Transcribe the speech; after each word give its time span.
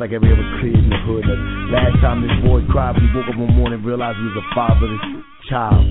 Like 0.00 0.14
every 0.14 0.30
other 0.30 0.46
kid 0.62 0.78
in 0.78 0.90
the 0.90 1.00
hood. 1.06 1.26
The 1.26 1.36
last 1.74 1.98
time 2.00 2.22
this 2.22 2.34
boy 2.46 2.62
cried 2.70 2.94
he 2.96 3.06
woke 3.14 3.26
up 3.26 3.38
one 3.38 3.54
morning, 3.54 3.82
realized 3.82 4.18
he 4.18 4.30
was 4.30 4.38
a 4.38 4.46
fatherless 4.54 5.02
child. 5.50 5.82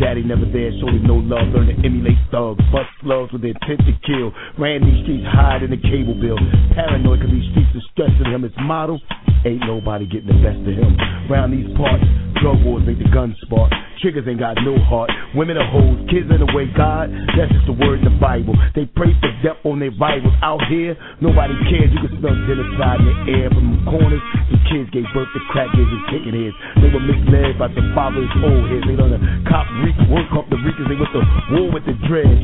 Daddy 0.00 0.24
never 0.24 0.48
there, 0.48 0.72
showed 0.80 0.96
him 0.96 1.04
no 1.04 1.20
love. 1.20 1.52
Learned 1.52 1.76
to 1.76 1.78
emulate 1.84 2.16
thugs, 2.32 2.64
bust 2.72 2.88
slugs 3.04 3.32
with 3.36 3.44
the 3.44 3.52
intent 3.52 3.84
to 3.84 3.92
kill. 4.08 4.32
Ran 4.56 4.80
these 4.80 5.04
streets, 5.04 5.28
hide 5.28 5.60
in 5.60 5.70
the 5.70 5.80
cable 5.80 6.16
bill. 6.16 6.40
Paranoid 6.72 7.20
cause 7.20 7.28
these 7.28 7.44
streets 7.52 7.72
are 7.76 7.86
stressing 7.92 8.32
him. 8.32 8.48
His 8.48 8.56
model, 8.64 8.96
ain't 9.44 9.64
nobody 9.66 10.06
getting 10.06 10.28
the 10.28 10.40
best 10.42 10.60
of 10.62 10.74
him. 10.74 10.96
Round 11.30 11.52
these 11.52 11.70
parts, 11.76 12.04
drug 12.40 12.60
wars 12.64 12.82
make 12.86 12.98
the 12.98 13.08
gun 13.12 13.36
spark. 13.44 13.72
Triggers 14.00 14.24
ain't 14.24 14.40
got 14.40 14.56
no 14.64 14.80
heart. 14.88 15.12
Women 15.36 15.60
are 15.60 15.68
hoes, 15.68 16.00
kids 16.08 16.24
in 16.32 16.40
the 16.40 16.48
way. 16.56 16.64
God, 16.72 17.12
that's 17.36 17.52
just 17.52 17.68
the 17.68 17.76
word 17.76 18.00
in 18.00 18.08
the 18.08 18.16
Bible. 18.16 18.56
They 18.72 18.88
pray 18.88 19.12
for 19.20 19.28
death 19.44 19.60
on 19.68 19.76
their 19.76 19.92
rivals. 19.92 20.32
Out 20.40 20.64
here, 20.72 20.96
nobody 21.20 21.52
cares. 21.68 21.92
You 21.92 22.00
can 22.08 22.16
smell 22.16 22.32
genocide 22.48 23.04
in 23.04 23.06
the 23.12 23.16
air 23.28 23.48
from 23.52 23.76
the 23.76 23.80
corners. 23.84 24.24
The 24.48 24.58
kids 24.72 24.88
gave 24.88 25.04
birth 25.12 25.28
to 25.36 25.40
crackheads 25.52 25.92
and 25.92 26.04
kicking 26.08 26.32
heads. 26.32 26.56
They 26.80 26.88
were 26.88 27.04
misled 27.04 27.60
by 27.60 27.68
the 27.68 27.84
father's 27.92 28.32
old 28.40 28.72
heads. 28.72 28.88
They 28.88 28.96
learned 28.96 29.20
to 29.20 29.22
cop 29.44 29.68
reek, 29.84 29.96
work 30.08 30.32
up 30.32 30.48
the 30.48 30.56
reekers. 30.64 30.88
They 30.88 30.96
went 30.96 31.12
to 31.12 31.22
war 31.52 31.68
with 31.68 31.84
the 31.84 31.96
dreads. 32.08 32.40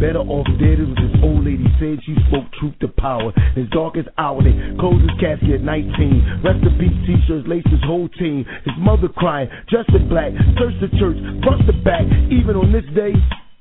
Better 0.00 0.20
off 0.20 0.46
dead, 0.60 0.76
it 0.76 0.92
this 0.92 1.14
old 1.24 1.48
lady 1.48 1.64
said 1.80 1.96
she 2.04 2.12
spoke 2.28 2.44
truth 2.60 2.76
to 2.84 2.88
power. 3.00 3.32
His 3.56 3.64
darkest 3.72 4.08
hour, 4.18 4.44
they 4.44 4.52
closed 4.76 5.00
his 5.00 5.16
casket 5.16 5.56
at 5.56 5.64
19. 5.64 6.44
Rest 6.44 6.60
in 6.60 6.74
peace 6.76 6.98
t-shirts 7.08 7.48
laced 7.48 7.72
his 7.72 7.80
whole 7.88 8.08
team. 8.20 8.44
His 8.68 8.76
mother 8.76 9.08
crying, 9.08 9.48
dressed 9.72 9.88
in 9.96 10.08
black, 10.08 10.36
searched 10.60 10.84
the 10.84 10.92
church, 11.00 11.16
front 11.40 11.64
to 11.64 11.72
back. 11.80 12.04
Even 12.28 12.60
on 12.60 12.76
this 12.76 12.84
day, 12.92 13.16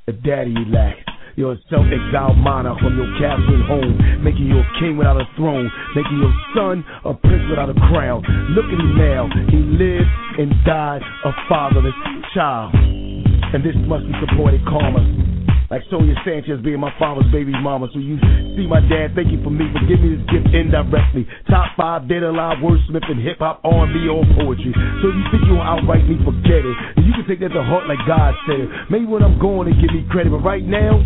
the 0.07 0.13
daddy 0.13 0.51
relaxed. 0.51 1.07
You're 1.35 1.55
a 1.55 1.61
self-exiled 1.69 2.37
monarch 2.37 2.79
from 2.79 2.95
your 2.95 3.11
castle 3.19 3.63
home, 3.67 4.23
making 4.23 4.47
you 4.47 4.59
a 4.59 4.67
king 4.79 4.95
without 4.95 5.19
a 5.19 5.27
throne, 5.35 5.71
making 5.95 6.19
your 6.19 6.35
son 6.55 6.83
a 7.03 7.13
prince 7.15 7.43
without 7.47 7.71
a 7.71 7.77
crown. 7.91 8.23
Look 8.55 8.67
at 8.67 8.79
him 8.79 8.95
now, 8.99 9.27
he 9.51 9.59
lived 9.59 10.11
and 10.39 10.51
died 10.63 10.99
a 10.99 11.31
fatherless 11.47 11.95
child. 12.33 12.75
And 12.75 13.63
this 13.63 13.75
must 13.87 14.07
be 14.07 14.13
supported 14.19 14.63
karma. 14.63 15.44
Like 15.69 15.81
Sonia 15.89 16.13
Sanchez 16.21 16.61
being 16.61 16.79
my 16.79 16.93
father's 16.99 17.25
baby 17.33 17.49
mama. 17.49 17.89
So 17.93 17.97
you 17.97 18.21
see 18.53 18.69
my 18.69 18.81
dad, 18.85 19.17
thank 19.17 19.33
you 19.33 19.41
for 19.41 19.49
me 19.49 19.65
for 19.73 19.81
giving 19.89 20.05
me 20.05 20.09
this 20.21 20.25
gift 20.29 20.53
indirectly. 20.53 21.25
Top 21.49 21.73
five 21.73 22.05
dead 22.05 22.21
alive 22.21 22.61
wordsmith 22.61 23.09
in 23.09 23.17
hip 23.17 23.41
hop, 23.41 23.65
R&B, 23.65 24.05
or 24.05 24.21
poetry. 24.37 24.73
So 25.01 25.09
you 25.09 25.23
think 25.33 25.49
you'll 25.49 25.65
outright 25.65 26.05
me, 26.05 26.21
forget 26.21 26.61
it. 26.61 26.77
And 26.97 27.03
you 27.05 27.13
can 27.17 27.25
take 27.25 27.41
that 27.41 27.49
to 27.57 27.63
heart 27.65 27.89
like 27.89 28.01
God 28.05 28.37
said. 28.45 28.93
Maybe 28.93 29.09
when 29.09 29.25
I'm 29.25 29.41
going 29.41 29.73
to 29.73 29.75
give 29.81 29.89
me 29.89 30.05
credit, 30.09 30.29
but 30.29 30.45
right 30.45 30.63
now. 30.63 31.01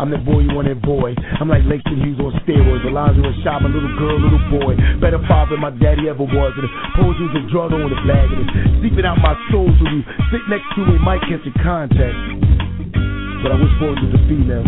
I'm 0.00 0.08
that 0.08 0.24
boy 0.24 0.40
you 0.40 0.56
want 0.56 0.72
that 0.72 0.80
boy. 0.80 1.12
I'm 1.36 1.52
like 1.52 1.68
Langston 1.68 2.00
Hughes 2.00 2.16
on 2.16 2.32
steroids. 2.42 2.80
Alonzo 2.88 3.28
and 3.28 3.36
shop, 3.44 3.60
a 3.60 3.68
little 3.68 3.92
girl, 4.00 4.16
little 4.16 4.40
boy. 4.48 4.72
Better 5.04 5.20
father 5.28 5.54
than 5.54 5.60
my 5.60 5.70
daddy 5.70 6.08
ever 6.08 6.24
was. 6.24 6.52
And 6.56 6.66
poetry's 6.96 7.36
a 7.36 7.44
drug 7.52 7.76
on 7.76 7.92
the 7.92 8.00
flag. 8.00 8.26
And 8.32 8.40
it's 8.40 8.52
seeping 8.80 9.04
out 9.04 9.20
my 9.20 9.36
soul. 9.52 9.68
So 9.68 9.84
you 9.92 10.00
sit 10.32 10.48
next 10.48 10.64
to 10.74 10.88
me, 10.88 10.96
might 10.96 11.20
catch 11.28 11.44
a 11.44 11.52
contact. 11.60 12.71
But 13.42 13.50
I 13.50 13.56
wish 13.58 13.74
boys 13.82 13.98
was 13.98 14.14
a 14.14 14.22
female. 14.30 14.64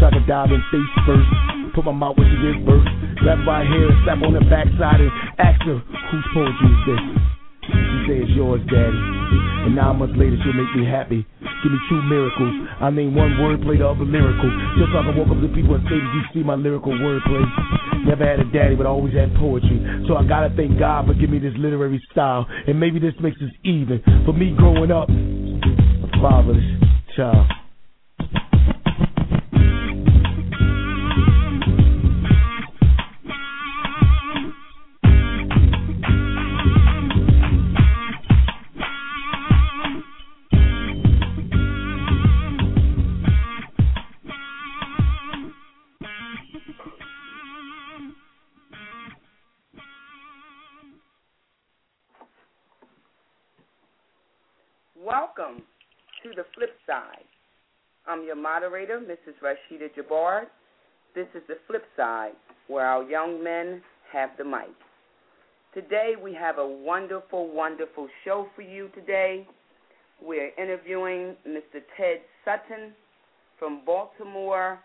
I 0.00 0.08
could 0.08 0.24
dive 0.24 0.48
in 0.48 0.60
face 0.72 0.92
first. 1.04 1.28
Put 1.76 1.84
my 1.84 1.92
mouth 1.92 2.16
where 2.16 2.24
she 2.24 2.36
gives 2.40 2.60
birth. 2.64 2.84
Grab 3.20 3.44
by 3.44 3.64
hair 3.68 3.88
slap 4.04 4.24
on 4.24 4.32
her 4.32 4.46
backside 4.48 5.00
and 5.00 5.12
ask 5.36 5.60
her, 5.68 5.76
whose 5.76 6.26
poetry 6.32 6.72
is 6.72 6.82
this? 6.88 7.02
She 7.68 7.96
say 8.08 8.16
it's 8.24 8.32
yours, 8.32 8.64
daddy. 8.66 8.96
And 9.68 9.76
nine 9.76 10.00
months 10.00 10.16
later, 10.16 10.40
she'll 10.40 10.56
make 10.56 10.72
me 10.72 10.88
happy. 10.88 11.22
Give 11.62 11.70
me 11.70 11.80
two 11.92 12.00
miracles. 12.08 12.54
I 12.80 12.88
mean, 12.88 13.14
one 13.14 13.36
wordplay, 13.36 13.76
the 13.76 13.86
other 13.86 14.08
lyrical. 14.08 14.48
Just 14.80 14.90
so 14.90 14.98
I 14.98 15.04
can 15.04 15.14
walk 15.20 15.28
up 15.28 15.38
to 15.44 15.48
people 15.52 15.76
and 15.76 15.84
say, 15.84 16.00
Did 16.00 16.12
you 16.16 16.24
see 16.32 16.42
my 16.42 16.56
lyrical 16.56 16.96
wordplay? 16.96 17.44
Never 18.08 18.24
had 18.24 18.40
a 18.40 18.48
daddy, 18.48 18.74
but 18.74 18.88
I 18.88 18.90
always 18.90 19.12
had 19.12 19.36
poetry. 19.36 19.78
So 20.08 20.16
I 20.16 20.24
gotta 20.24 20.48
thank 20.56 20.80
God 20.80 21.06
for 21.06 21.14
giving 21.14 21.36
me 21.36 21.38
this 21.38 21.54
literary 21.60 22.00
style. 22.10 22.48
And 22.66 22.80
maybe 22.80 22.98
this 22.98 23.14
makes 23.20 23.36
us 23.44 23.52
even. 23.62 24.00
For 24.24 24.32
me 24.32 24.56
growing 24.56 24.90
up, 24.90 25.12
fatherless 26.18 26.64
child. 27.14 27.46
I'm 58.20 58.26
your 58.26 58.36
moderator, 58.36 59.00
Mrs. 59.00 59.32
Rashida 59.42 59.88
Jabbar. 59.96 60.42
This 61.14 61.26
is 61.34 61.40
the 61.48 61.54
flip 61.66 61.84
side, 61.96 62.32
where 62.68 62.84
our 62.84 63.02
young 63.02 63.42
men 63.42 63.80
have 64.12 64.28
the 64.36 64.44
mic. 64.44 64.74
Today 65.72 66.16
we 66.22 66.34
have 66.34 66.58
a 66.58 66.66
wonderful, 66.66 67.50
wonderful 67.50 68.08
show 68.22 68.46
for 68.54 68.60
you 68.60 68.90
today. 68.94 69.48
We're 70.20 70.50
interviewing 70.58 71.34
Mr. 71.48 71.80
Ted 71.96 72.18
Sutton 72.44 72.92
from 73.58 73.86
Baltimore 73.86 74.80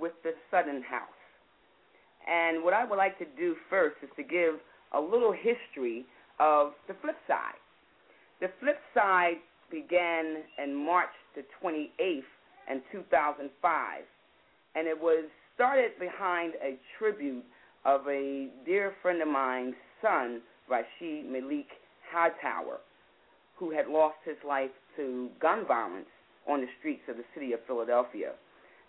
with 0.00 0.12
the 0.24 0.32
Sutton 0.50 0.82
House. 0.82 1.02
And 2.26 2.64
what 2.64 2.72
I 2.72 2.86
would 2.86 2.96
like 2.96 3.18
to 3.18 3.26
do 3.36 3.54
first 3.68 3.96
is 4.02 4.08
to 4.16 4.22
give 4.22 4.54
a 4.94 5.00
little 5.00 5.32
history 5.32 6.06
of 6.40 6.72
the 6.86 6.94
flip 7.02 7.16
side. 7.26 7.60
The 8.40 8.48
flip 8.60 8.78
side 8.94 9.36
began 9.70 10.36
in 10.62 10.74
March 10.74 11.10
the 11.36 11.42
28th 11.62 12.22
in 12.70 12.82
2005, 12.92 14.02
and 14.74 14.86
it 14.86 14.98
was 14.98 15.24
started 15.54 15.92
behind 15.98 16.54
a 16.62 16.76
tribute 16.98 17.44
of 17.84 18.06
a 18.06 18.48
dear 18.64 18.92
friend 19.02 19.22
of 19.22 19.28
mine's 19.28 19.74
son, 20.02 20.40
Rashid 20.68 21.26
Malik 21.26 21.66
Hightower, 22.12 22.78
who 23.56 23.70
had 23.70 23.88
lost 23.88 24.16
his 24.24 24.36
life 24.46 24.70
to 24.96 25.28
gun 25.40 25.66
violence 25.66 26.06
on 26.48 26.60
the 26.60 26.66
streets 26.78 27.02
of 27.08 27.16
the 27.16 27.24
city 27.34 27.52
of 27.52 27.60
Philadelphia. 27.66 28.32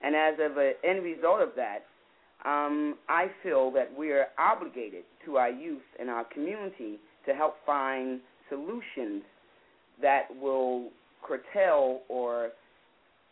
And 0.02 0.16
as 0.16 0.36
of 0.40 0.58
an 0.58 0.74
end 0.84 1.04
result 1.04 1.42
of 1.42 1.50
that, 1.56 1.86
um, 2.46 2.96
I 3.10 3.28
feel 3.44 3.72
that 3.72 3.90
we 3.98 4.12
are 4.12 4.28
obligated 4.38 5.04
to 5.26 5.38
our 5.38 5.50
youth 5.50 5.82
and 6.00 6.10
our 6.10 6.24
community 6.24 7.00
to 7.26 7.34
help 7.34 7.56
find 7.66 8.22
solutions 8.48 9.24
that 10.02 10.24
will 10.42 10.90
curtail 11.22 12.02
or 12.08 12.52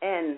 end 0.01 0.37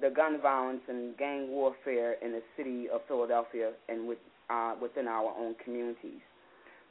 the 0.00 0.10
gun 0.10 0.40
violence 0.40 0.80
and 0.88 1.16
gang 1.16 1.48
warfare 1.48 2.16
in 2.24 2.32
the 2.32 2.42
city 2.56 2.88
of 2.92 3.00
Philadelphia 3.08 3.72
and 3.88 4.06
with, 4.06 4.18
uh, 4.50 4.74
within 4.80 5.08
our 5.08 5.34
own 5.38 5.54
communities. 5.64 6.20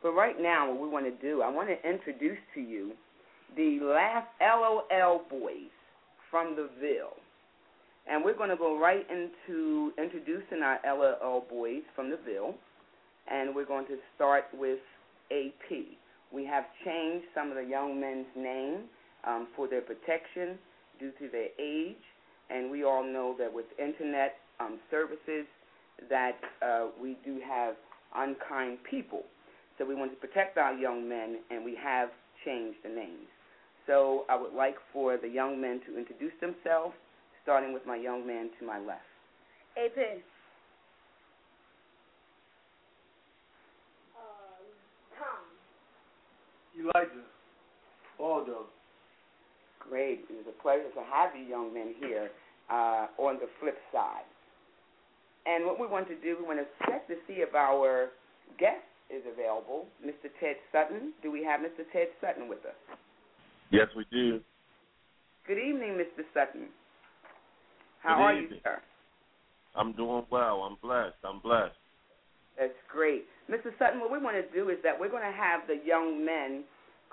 But 0.03 0.11
right 0.11 0.39
now, 0.39 0.71
what 0.71 0.81
we 0.81 0.89
want 0.89 1.05
to 1.05 1.27
do, 1.27 1.41
I 1.41 1.49
want 1.49 1.69
to 1.69 1.89
introduce 1.89 2.37
to 2.53 2.61
you 2.61 2.91
the 3.55 3.79
last 3.81 4.27
LOL 4.41 5.21
boys 5.29 5.71
from 6.29 6.55
the 6.55 6.69
Ville. 6.79 7.15
And 8.09 8.23
we're 8.23 8.37
going 8.37 8.49
to 8.49 8.57
go 8.57 8.79
right 8.79 9.05
into 9.09 9.91
introducing 9.97 10.61
our 10.63 10.79
LOL 10.85 11.45
boys 11.49 11.81
from 11.95 12.09
the 12.09 12.17
Ville. 12.25 12.55
And 13.29 13.55
we're 13.55 13.65
going 13.65 13.85
to 13.87 13.97
start 14.15 14.45
with 14.53 14.79
AP. 15.31 15.77
We 16.31 16.45
have 16.45 16.65
changed 16.85 17.25
some 17.33 17.49
of 17.49 17.55
the 17.55 17.63
young 17.63 17.99
men's 17.99 18.27
names 18.35 18.83
um, 19.25 19.47
for 19.55 19.67
their 19.67 19.81
protection 19.81 20.57
due 20.99 21.11
to 21.19 21.29
their 21.31 21.49
age, 21.59 21.95
and 22.49 22.71
we 22.71 22.83
all 22.83 23.03
know 23.03 23.35
that 23.37 23.53
with 23.53 23.65
internet 23.77 24.35
um, 24.59 24.79
services 24.89 25.45
that 26.09 26.37
uh, 26.61 26.87
we 27.01 27.17
do 27.25 27.39
have 27.47 27.75
unkind 28.15 28.77
people. 28.89 29.23
So 29.77 29.85
we 29.85 29.95
want 29.95 30.11
to 30.11 30.17
protect 30.17 30.57
our 30.57 30.73
young 30.73 31.07
men, 31.07 31.37
and 31.51 31.63
we 31.63 31.75
have 31.81 32.09
changed 32.45 32.77
the 32.83 32.89
names. 32.89 33.27
So 33.85 34.25
I 34.29 34.35
would 34.35 34.53
like 34.53 34.75
for 34.91 35.17
the 35.17 35.27
young 35.27 35.61
men 35.61 35.81
to 35.87 35.97
introduce 35.97 36.33
themselves, 36.41 36.93
starting 37.43 37.73
with 37.73 37.85
my 37.85 37.95
young 37.95 38.25
man 38.25 38.49
to 38.59 38.65
my 38.65 38.79
left. 38.79 39.01
AP. 39.77 39.95
Tom. 45.17 45.41
Elijah. 46.79 47.25
Aldo. 48.19 48.65
Great. 49.89 50.25
It 50.29 50.35
was 50.35 50.45
a 50.47 50.61
pleasure 50.61 50.89
to 50.95 51.03
have 51.11 51.35
you 51.35 51.43
young 51.47 51.73
men 51.73 51.95
here 51.99 52.29
uh, 52.69 53.07
on 53.17 53.35
the 53.35 53.47
flip 53.59 53.77
side. 53.91 54.27
And 55.45 55.65
what 55.65 55.79
we 55.79 55.87
want 55.87 56.07
to 56.09 56.15
do, 56.15 56.35
we 56.39 56.45
want 56.45 56.59
to 56.59 56.67
check 56.85 57.07
to 57.07 57.15
see 57.25 57.39
if 57.39 57.55
our 57.55 58.09
guest 58.59 58.83
is 59.09 59.23
available, 59.31 59.85
Mr. 60.05 60.27
Ted 60.41 60.57
Sutton. 60.71 61.13
Do 61.23 61.31
we 61.31 61.43
have 61.43 61.61
Mr. 61.61 61.87
Ted 61.93 62.07
Sutton 62.19 62.49
with 62.49 62.59
us? 62.65 62.75
Yes, 63.71 63.87
we 63.95 64.05
do. 64.11 64.41
Good 65.47 65.57
evening, 65.57 65.95
Mr. 65.95 66.23
Sutton. 66.33 66.67
How 68.03 68.15
Good 68.15 68.21
are 68.21 68.33
evening. 68.33 68.51
you, 68.51 68.59
sir? 68.63 68.81
I'm 69.75 69.93
doing 69.93 70.25
well. 70.29 70.67
I'm 70.67 70.77
blessed. 70.81 71.15
I'm 71.23 71.39
blessed. 71.39 71.75
That's 72.59 72.73
great. 72.91 73.25
Mr. 73.49 73.71
Sutton, 73.79 74.01
what 74.01 74.11
we 74.11 74.17
want 74.17 74.35
to 74.35 74.43
do 74.53 74.69
is 74.69 74.77
that 74.83 74.99
we're 74.99 75.09
going 75.09 75.23
to 75.23 75.37
have 75.37 75.61
the 75.67 75.79
young 75.85 76.25
men 76.25 76.63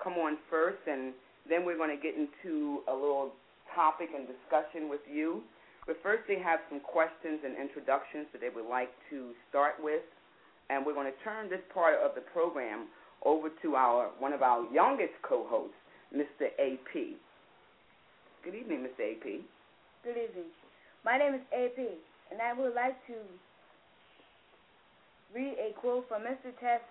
come 0.03 0.13
on 0.13 0.37
first, 0.49 0.79
and 0.87 1.13
then 1.49 1.65
we're 1.65 1.77
going 1.77 1.95
to 1.95 2.01
get 2.01 2.15
into 2.15 2.81
a 2.87 2.93
little 2.93 3.31
topic 3.73 4.09
and 4.15 4.27
discussion 4.27 4.89
with 4.89 5.01
you. 5.11 5.41
But 5.85 5.97
first, 6.01 6.23
they 6.27 6.39
have 6.39 6.59
some 6.69 6.79
questions 6.79 7.41
and 7.45 7.53
introductions 7.57 8.25
that 8.33 8.41
they 8.41 8.49
would 8.49 8.67
like 8.67 8.89
to 9.11 9.31
start 9.49 9.75
with, 9.77 10.01
and 10.69 10.85
we're 10.85 10.97
going 10.97 11.11
to 11.11 11.19
turn 11.23 11.49
this 11.49 11.61
part 11.73 11.95
of 12.01 12.15
the 12.15 12.21
program 12.21 12.87
over 13.23 13.49
to 13.61 13.75
our 13.75 14.09
one 14.17 14.33
of 14.33 14.41
our 14.41 14.65
youngest 14.73 15.13
co-hosts, 15.21 15.77
Mr. 16.13 16.49
AP. 16.57 17.17
Good 18.43 18.55
evening, 18.55 18.85
Mr. 18.85 19.13
AP. 19.13 19.45
Good 20.03 20.17
evening. 20.17 20.49
My 21.03 21.17
name 21.17 21.35
is 21.35 21.41
AP, 21.53 21.77
and 22.31 22.41
I 22.41 22.53
would 22.53 22.73
like 22.73 22.97
to 23.07 23.13
read 25.33 25.53
a 25.61 25.73
quote 25.79 26.07
from 26.07 26.23
Mr. 26.23 26.49
Ted, 26.59 26.81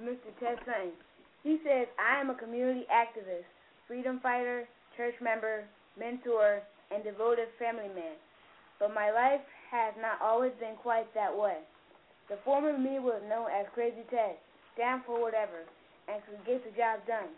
Mr. 0.00 0.32
Ted 0.40 0.56
Sutton. 0.64 0.92
He 1.42 1.58
says, 1.64 1.88
I 2.00 2.20
am 2.20 2.30
a 2.30 2.34
community 2.34 2.86
activist, 2.88 3.44
freedom 3.86 4.20
fighter, 4.22 4.64
church 4.96 5.14
member, 5.22 5.64
mentor, 5.98 6.60
and 6.90 7.04
devoted 7.04 7.48
family 7.58 7.88
man. 7.94 8.16
But 8.78 8.94
my 8.94 9.10
life 9.10 9.44
has 9.70 9.94
not 10.00 10.20
always 10.22 10.52
been 10.60 10.76
quite 10.76 11.12
that 11.14 11.34
way. 11.36 11.58
The 12.28 12.38
former 12.44 12.76
me 12.76 12.98
was 12.98 13.22
known 13.28 13.48
as 13.52 13.66
Crazy 13.74 14.04
Ted, 14.10 14.36
down 14.78 15.02
for 15.06 15.20
whatever, 15.20 15.64
and 16.08 16.22
could 16.24 16.44
get 16.46 16.64
the 16.64 16.72
job 16.76 17.00
done, 17.06 17.28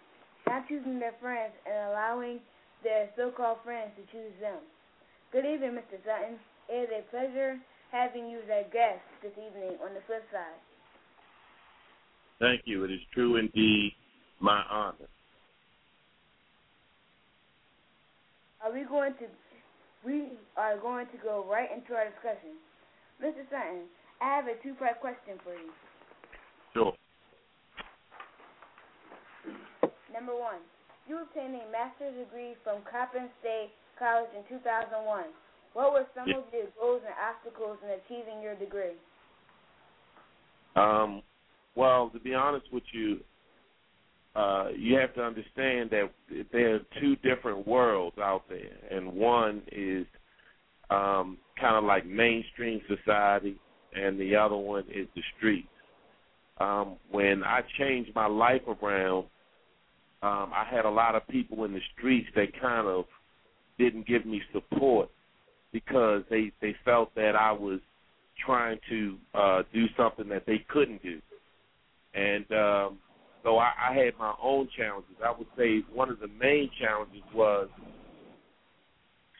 not 0.46 0.68
choosing 0.68 0.98
their 0.98 1.14
friends 1.20 1.52
and 1.66 1.90
allowing 1.90 2.40
their 2.82 3.10
so-called 3.16 3.58
friends 3.64 3.90
to 3.96 4.02
choose 4.12 4.34
them. 4.40 4.62
Good 5.32 5.44
evening, 5.44 5.72
Mr. 5.72 5.98
Sutton. 6.06 6.38
It 6.68 6.86
is 6.86 6.90
a 6.90 7.10
pleasure 7.10 7.58
having 7.90 8.28
you 8.28 8.38
as 8.38 8.66
a 8.66 8.70
guest 8.70 9.02
this 9.22 9.32
evening 9.34 9.78
on 9.82 9.94
the 9.94 10.00
flip 10.06 10.22
side. 10.30 10.60
Thank 12.38 12.62
you. 12.64 12.84
It 12.84 12.90
is 12.90 13.00
true 13.14 13.36
indeed 13.36 13.92
my 14.40 14.62
honor. 14.70 15.08
Are 18.66 18.72
we 18.72 18.82
going 18.82 19.14
to 19.22 19.26
we 20.04 20.34
are 20.56 20.76
going 20.78 21.06
to 21.14 21.18
go 21.22 21.46
right 21.48 21.70
into 21.70 21.94
our 21.94 22.10
discussion. 22.10 22.58
Mr. 23.22 23.46
Sutton, 23.46 23.86
I 24.20 24.34
have 24.34 24.46
a 24.46 24.58
two 24.60 24.74
part 24.74 24.98
question 25.00 25.38
for 25.44 25.54
you. 25.54 25.70
Sure. 26.74 26.92
Number 30.12 30.34
one, 30.34 30.58
you 31.06 31.22
obtained 31.22 31.54
a 31.54 31.70
master's 31.70 32.18
degree 32.18 32.54
from 32.64 32.82
Coppin 32.90 33.30
State 33.38 33.70
College 33.98 34.30
in 34.34 34.42
2001. 34.50 35.30
What 35.74 35.92
were 35.92 36.06
some 36.14 36.26
Yeah. 36.26 36.38
of 36.38 36.50
your 36.52 36.66
goals 36.74 37.02
and 37.06 37.14
obstacles 37.22 37.78
in 37.84 37.90
achieving 37.90 38.42
your 38.42 38.56
degree? 38.56 38.98
Um, 40.74 41.22
well, 41.76 42.10
to 42.10 42.18
be 42.18 42.34
honest 42.34 42.66
with 42.72 42.84
you, 42.92 43.22
uh, 44.36 44.68
you 44.76 44.96
have 44.98 45.14
to 45.14 45.22
understand 45.22 45.90
that 45.90 46.10
there 46.52 46.74
are 46.74 46.80
two 47.00 47.16
different 47.16 47.66
worlds 47.66 48.18
out 48.18 48.42
there, 48.50 48.76
and 48.90 49.10
one 49.10 49.62
is 49.72 50.06
um, 50.90 51.38
kind 51.58 51.76
of 51.76 51.84
like 51.84 52.04
mainstream 52.04 52.80
society, 52.86 53.56
and 53.94 54.20
the 54.20 54.36
other 54.36 54.56
one 54.56 54.84
is 54.94 55.08
the 55.14 55.22
streets. 55.36 55.68
Um, 56.58 56.96
when 57.10 57.44
I 57.44 57.62
changed 57.78 58.10
my 58.14 58.26
life 58.26 58.60
around, 58.66 59.24
um, 60.22 60.52
I 60.54 60.66
had 60.70 60.84
a 60.84 60.90
lot 60.90 61.14
of 61.14 61.26
people 61.28 61.64
in 61.64 61.72
the 61.72 61.80
streets 61.96 62.28
that 62.34 62.48
kind 62.60 62.86
of 62.86 63.06
didn't 63.78 64.06
give 64.06 64.26
me 64.26 64.42
support 64.52 65.08
because 65.72 66.22
they 66.28 66.52
they 66.60 66.74
felt 66.84 67.14
that 67.14 67.36
I 67.36 67.52
was 67.52 67.80
trying 68.44 68.78
to 68.90 69.16
uh, 69.34 69.62
do 69.72 69.86
something 69.96 70.28
that 70.28 70.44
they 70.46 70.64
couldn't 70.68 71.02
do, 71.02 71.20
and 72.14 72.44
um, 72.52 72.98
so 73.46 73.58
I, 73.58 73.70
I 73.90 73.94
had 73.94 74.18
my 74.18 74.34
own 74.42 74.68
challenges. 74.76 75.14
I 75.24 75.30
would 75.30 75.46
say 75.56 75.84
one 75.94 76.10
of 76.10 76.18
the 76.18 76.26
main 76.26 76.68
challenges 76.80 77.22
was 77.32 77.68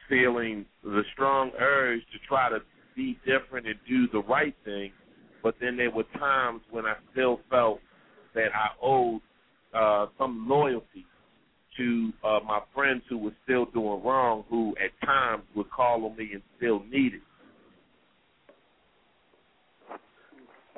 feeling 0.07 0.65
the 0.81 1.01
strong 1.11 1.51
urge 1.59 1.99
to 2.13 2.19
try 2.25 2.49
to 2.49 2.59
be 2.95 3.19
different 3.25 3.67
and 3.67 3.75
do 3.87 4.07
the 4.13 4.25
right 4.25 4.55
thing, 4.63 4.93
but 5.43 5.55
then 5.59 5.75
there 5.75 5.91
were 5.91 6.05
times 6.17 6.61
when 6.71 6.85
I 6.85 6.95
still 7.11 7.41
felt 7.49 7.81
that 8.33 8.47
I 8.55 8.69
owed 8.81 9.19
uh, 9.73 10.05
some 10.17 10.47
loyalty 10.49 11.05
to 11.75 12.13
uh, 12.23 12.39
my 12.47 12.61
friends 12.73 13.01
who 13.09 13.17
were 13.17 13.35
still 13.43 13.65
doing 13.65 14.01
wrong, 14.05 14.45
who 14.49 14.73
at 14.83 15.05
times 15.05 15.43
would 15.53 15.69
call 15.69 16.05
on 16.05 16.15
me 16.15 16.29
and 16.31 16.41
still 16.55 16.81
needed. 16.89 17.19
It. 19.89 19.99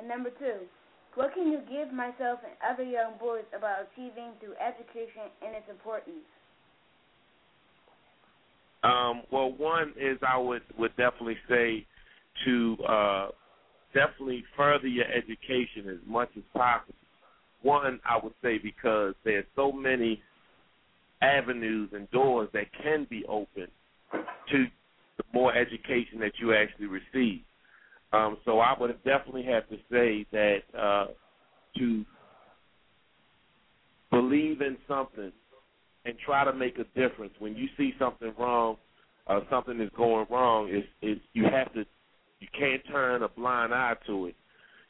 And 0.00 0.08
number 0.08 0.30
two, 0.30 0.66
what 1.14 1.34
can 1.34 1.50
you 1.50 1.60
give 1.68 1.92
myself 1.92 2.40
and 2.44 2.54
other 2.62 2.84
young 2.84 3.14
boys 3.18 3.44
about 3.56 3.86
achieving 3.92 4.32
through 4.40 4.54
education 4.56 5.30
and 5.44 5.54
its 5.54 5.66
importance? 5.68 6.26
Um, 8.82 9.22
well, 9.30 9.52
one 9.52 9.92
is 10.00 10.18
I 10.26 10.38
would 10.38 10.62
would 10.78 10.96
definitely 10.96 11.36
say 11.48 11.86
to 12.46 12.76
uh, 12.88 13.28
definitely 13.92 14.44
further 14.56 14.86
your 14.86 15.06
education 15.06 15.88
as 15.90 15.98
much 16.06 16.30
as 16.36 16.44
possible. 16.54 16.94
One, 17.62 18.00
I 18.08 18.18
would 18.22 18.32
say 18.42 18.56
because 18.56 19.14
there's 19.24 19.44
so 19.54 19.70
many 19.70 20.22
avenues 21.20 21.90
and 21.92 22.10
doors 22.10 22.48
that 22.54 22.66
can 22.82 23.06
be 23.10 23.24
opened 23.28 23.68
to 24.12 24.64
the 25.18 25.24
more 25.34 25.54
education 25.54 26.18
that 26.20 26.32
you 26.40 26.54
actually 26.54 26.86
receive. 26.86 27.42
Um, 28.12 28.38
so 28.44 28.58
I 28.58 28.74
would 28.78 28.96
definitely 29.04 29.44
have 29.44 29.68
to 29.68 29.76
say 29.90 30.26
that 30.32 30.58
uh, 30.76 31.06
to 31.78 32.04
believe 34.10 34.60
in 34.60 34.76
something 34.88 35.32
and 36.04 36.14
try 36.24 36.44
to 36.44 36.52
make 36.52 36.78
a 36.78 36.84
difference. 36.98 37.32
When 37.38 37.54
you 37.54 37.68
see 37.76 37.92
something 37.98 38.32
wrong, 38.38 38.76
uh, 39.26 39.40
something 39.48 39.80
is 39.80 39.90
going 39.96 40.26
wrong, 40.30 40.68
is 40.68 40.84
is 41.02 41.18
you 41.34 41.44
have 41.44 41.72
to 41.74 41.84
you 42.40 42.48
can't 42.58 42.82
turn 42.90 43.22
a 43.22 43.28
blind 43.28 43.72
eye 43.72 43.94
to 44.06 44.26
it. 44.26 44.34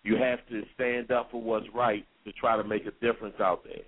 You 0.02 0.16
have 0.16 0.38
to 0.48 0.62
stand 0.74 1.10
up 1.10 1.30
for 1.30 1.42
what's 1.42 1.66
right 1.74 2.06
to 2.24 2.32
try 2.32 2.56
to 2.56 2.64
make 2.64 2.86
a 2.86 2.92
difference 3.04 3.34
out 3.40 3.64
there. 3.64 3.84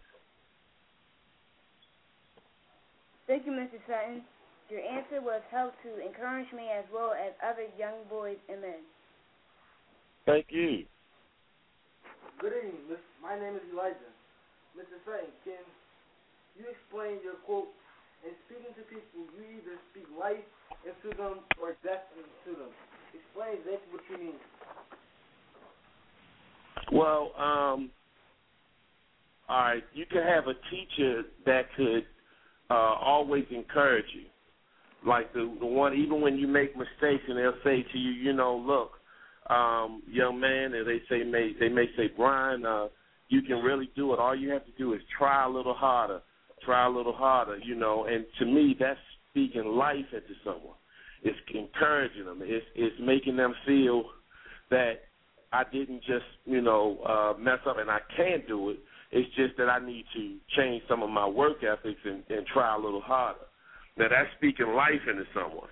Thank 3.26 3.46
you, 3.46 3.52
Mr. 3.52 3.80
Sutton. 3.86 4.22
Your 4.68 4.80
answer 4.80 5.22
was 5.22 5.40
helped 5.50 5.76
to 5.84 6.04
encourage 6.04 6.52
me 6.52 6.68
as 6.76 6.84
well 6.92 7.12
as 7.12 7.32
other 7.42 7.66
young 7.78 8.04
boys 8.10 8.36
and 8.48 8.60
men. 8.60 8.82
Thank 10.26 10.46
you. 10.50 10.84
Good 12.40 12.52
evening. 12.58 12.86
Miss, 12.88 12.98
my 13.22 13.38
name 13.38 13.56
is 13.56 13.62
Elijah. 13.72 14.12
Mr. 14.78 14.98
Sutton, 15.04 15.30
can 15.44 15.62
you 16.58 16.64
explain 16.70 17.18
your 17.22 17.34
quote? 17.44 17.68
In 18.24 18.30
speaking 18.46 18.70
to 18.78 18.82
people, 18.86 19.26
you 19.34 19.58
either 19.58 19.78
speak 19.90 20.06
life 20.18 20.46
into 20.86 21.16
them 21.16 21.42
or 21.60 21.74
death 21.82 22.06
into 22.14 22.58
them. 22.58 22.70
Explain 23.14 23.58
exactly 23.58 23.90
what 23.90 24.02
you 24.10 24.18
mean. 24.18 24.38
Well, 26.92 27.32
um, 27.36 27.90
all 29.48 29.60
right, 29.60 29.84
you 29.92 30.06
can 30.06 30.22
have 30.22 30.46
a 30.46 30.54
teacher 30.70 31.22
that 31.46 31.66
could 31.76 32.06
uh, 32.70 32.74
always 32.74 33.44
encourage 33.50 34.06
you. 34.14 34.26
Like 35.04 35.32
the 35.32 35.52
the 35.58 35.66
one, 35.66 35.94
even 35.94 36.20
when 36.20 36.38
you 36.38 36.46
make 36.46 36.76
mistakes, 36.76 37.24
and 37.28 37.36
they'll 37.36 37.58
say 37.64 37.82
to 37.82 37.98
you, 37.98 38.12
you 38.12 38.32
know, 38.32 38.56
look, 38.56 38.92
um, 39.50 40.02
young 40.06 40.38
man, 40.40 40.74
and 40.74 40.86
they 40.86 41.00
say 41.08 41.24
may 41.24 41.52
they 41.58 41.68
may 41.68 41.86
say, 41.96 42.10
Brian, 42.16 42.64
uh, 42.64 42.86
you 43.28 43.42
can 43.42 43.58
really 43.58 43.90
do 43.96 44.12
it. 44.12 44.18
All 44.18 44.36
you 44.36 44.50
have 44.50 44.64
to 44.66 44.72
do 44.78 44.92
is 44.94 45.00
try 45.18 45.44
a 45.44 45.48
little 45.48 45.74
harder, 45.74 46.20
try 46.64 46.86
a 46.86 46.90
little 46.90 47.14
harder, 47.14 47.58
you 47.58 47.74
know. 47.74 48.06
And 48.06 48.24
to 48.38 48.46
me, 48.46 48.76
that's 48.78 48.98
speaking 49.30 49.64
life 49.64 50.06
into 50.12 50.34
someone. 50.44 50.76
It's 51.22 51.38
encouraging 51.54 52.24
them. 52.24 52.40
It's 52.42 52.66
it's 52.74 52.96
making 53.00 53.36
them 53.36 53.54
feel 53.66 54.04
that 54.70 55.04
I 55.52 55.64
didn't 55.72 56.00
just 56.00 56.24
you 56.44 56.60
know 56.60 56.98
uh, 57.06 57.38
mess 57.38 57.58
up 57.66 57.78
and 57.78 57.90
I 57.90 57.98
can 58.16 58.42
do 58.46 58.70
it. 58.70 58.78
It's 59.10 59.28
just 59.36 59.56
that 59.58 59.68
I 59.68 59.84
need 59.84 60.04
to 60.14 60.36
change 60.56 60.82
some 60.88 61.02
of 61.02 61.10
my 61.10 61.26
work 61.26 61.58
ethics 61.62 62.00
and, 62.04 62.22
and 62.30 62.46
try 62.46 62.74
a 62.74 62.78
little 62.78 63.02
harder. 63.02 63.40
Now 63.96 64.08
that's 64.08 64.28
speaking 64.38 64.68
life 64.74 65.02
into 65.08 65.24
someone. 65.34 65.68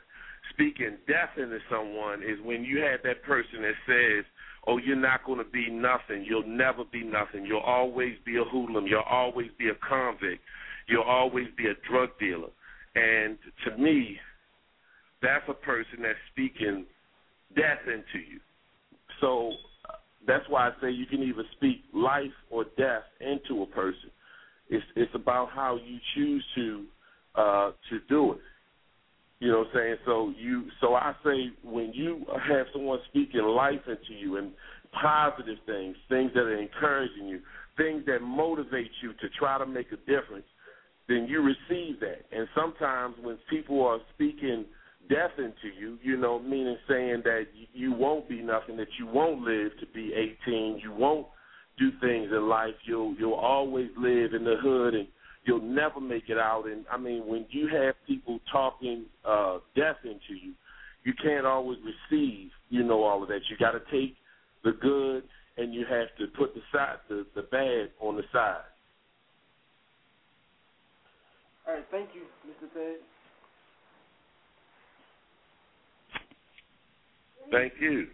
Speaking 0.51 0.99
death 1.07 1.31
into 1.37 1.59
someone 1.71 2.23
is 2.23 2.39
when 2.45 2.65
you 2.65 2.81
have 2.83 3.01
that 3.05 3.23
person 3.23 3.63
that 3.63 3.75
says, 3.87 4.25
"Oh, 4.67 4.79
you're 4.79 4.97
not 4.97 5.25
going 5.25 5.39
to 5.39 5.51
be 5.51 5.71
nothing. 5.71 6.25
You'll 6.25 6.47
never 6.47 6.85
be 6.85 7.03
nothing. 7.03 7.45
You'll 7.47 7.61
always 7.61 8.15
be 8.25 8.37
a 8.37 8.45
hoodlum. 8.45 8.87
You'll 8.87 9.03
always 9.09 9.51
be 9.59 9.69
a 9.69 9.75
convict. 9.87 10.43
You'll 10.89 11.03
always 11.03 11.47
be 11.57 11.67
a 11.67 11.75
drug 11.89 12.11
dealer." 12.19 12.51
And 12.95 13.39
to 13.65 13.77
me, 13.79 14.19
that's 15.23 15.45
a 15.49 15.55
person 15.55 16.03
that's 16.03 16.19
speaking 16.33 16.87
death 17.55 17.87
into 17.87 18.25
you. 18.27 18.41
So 19.21 19.53
that's 20.27 20.45
why 20.49 20.69
I 20.69 20.73
say 20.81 20.91
you 20.91 21.07
can 21.07 21.23
either 21.23 21.45
speak 21.57 21.83
life 21.95 22.33
or 22.51 22.65
death 22.77 23.05
into 23.21 23.63
a 23.63 23.67
person. 23.67 24.11
It's 24.69 24.85
it's 24.97 25.15
about 25.15 25.51
how 25.51 25.77
you 25.77 25.99
choose 26.15 26.45
to 26.55 26.85
uh, 27.35 27.71
to 27.91 28.01
do 28.09 28.33
it. 28.33 28.39
You 29.41 29.51
know 29.51 29.59
what 29.61 29.69
I'm 29.69 29.73
saying? 29.75 29.97
So 30.05 30.33
you 30.39 30.67
so 30.81 30.95
I 30.95 31.15
say 31.25 31.51
when 31.65 31.93
you 31.95 32.25
have 32.47 32.67
someone 32.73 32.99
speaking 33.09 33.43
life 33.43 33.81
into 33.87 34.13
you 34.13 34.37
and 34.37 34.53
positive 34.93 35.57
things, 35.67 35.97
things 36.09 36.31
that 36.35 36.43
are 36.43 36.61
encouraging 36.61 37.27
you, 37.27 37.41
things 37.77 38.05
that 38.07 38.21
motivate 38.21 38.91
you 39.03 39.13
to 39.15 39.29
try 39.39 39.57
to 39.57 39.65
make 39.65 39.87
a 39.93 39.97
difference, 39.97 40.45
then 41.09 41.27
you 41.27 41.41
receive 41.41 42.01
that. 42.01 42.27
And 42.33 42.49
sometimes 42.55 43.17
when 43.23 43.39
people 43.49 43.85
are 43.87 43.99
speaking 44.15 44.67
death 45.09 45.33
into 45.39 45.75
you, 45.79 45.99
you 46.03 46.19
know, 46.19 46.39
meaning 46.39 46.77
saying 46.87 47.23
that 47.25 47.47
you 47.73 47.93
won't 47.95 48.29
be 48.29 48.43
nothing, 48.43 48.77
that 48.77 48.89
you 48.99 49.07
won't 49.07 49.41
live 49.41 49.73
to 49.81 49.87
be 49.95 50.13
18, 50.47 50.81
you 50.83 50.93
won't 50.93 51.27
do 51.79 51.91
things 52.03 52.29
in 52.31 52.47
life, 52.47 52.75
you'll 52.85 53.15
you'll 53.19 53.33
always 53.33 53.89
live 53.97 54.35
in 54.35 54.45
the 54.45 54.57
hood 54.61 54.95
and 54.95 55.09
you'll 55.45 55.61
never 55.61 56.01
make 56.01 56.29
it 56.29 56.39
out. 56.39 56.65
And 56.67 56.85
I 56.91 56.97
mean, 56.97 57.27
when 57.27 57.47
you 57.51 57.69
have 57.69 57.95
people 58.07 58.41
talking 58.53 59.05
uh, 59.25 59.59
death 59.75 59.97
into 60.05 60.39
you, 60.41 60.53
you 61.05 61.15
can't 61.23 61.47
always 61.47 61.79
receive, 61.79 62.51
you 62.69 62.83
know, 62.83 63.03
all 63.03 63.23
of 63.23 63.29
that. 63.29 63.41
You 63.49 63.57
got 63.59 63.73
to 63.73 63.81
take 63.91 64.17
the 64.65 64.73
good 64.73 65.25
and 65.57 65.75
you 65.75 65.85
have 65.89 66.09
to 66.19 66.27
put 66.39 66.55
the 66.55 66.61
side 66.73 66.97
the, 67.09 67.27
the 67.35 67.43
bad 67.43 67.91
on 68.01 68.17
the 68.17 68.23
side. 68.33 68.63
All 71.67 71.75
right, 71.75 71.85
thank 71.91 72.11
you, 72.15 72.23
Mr. 72.49 72.73
Ted. 72.73 72.97
Thank 77.51 77.75
you. 77.81 78.07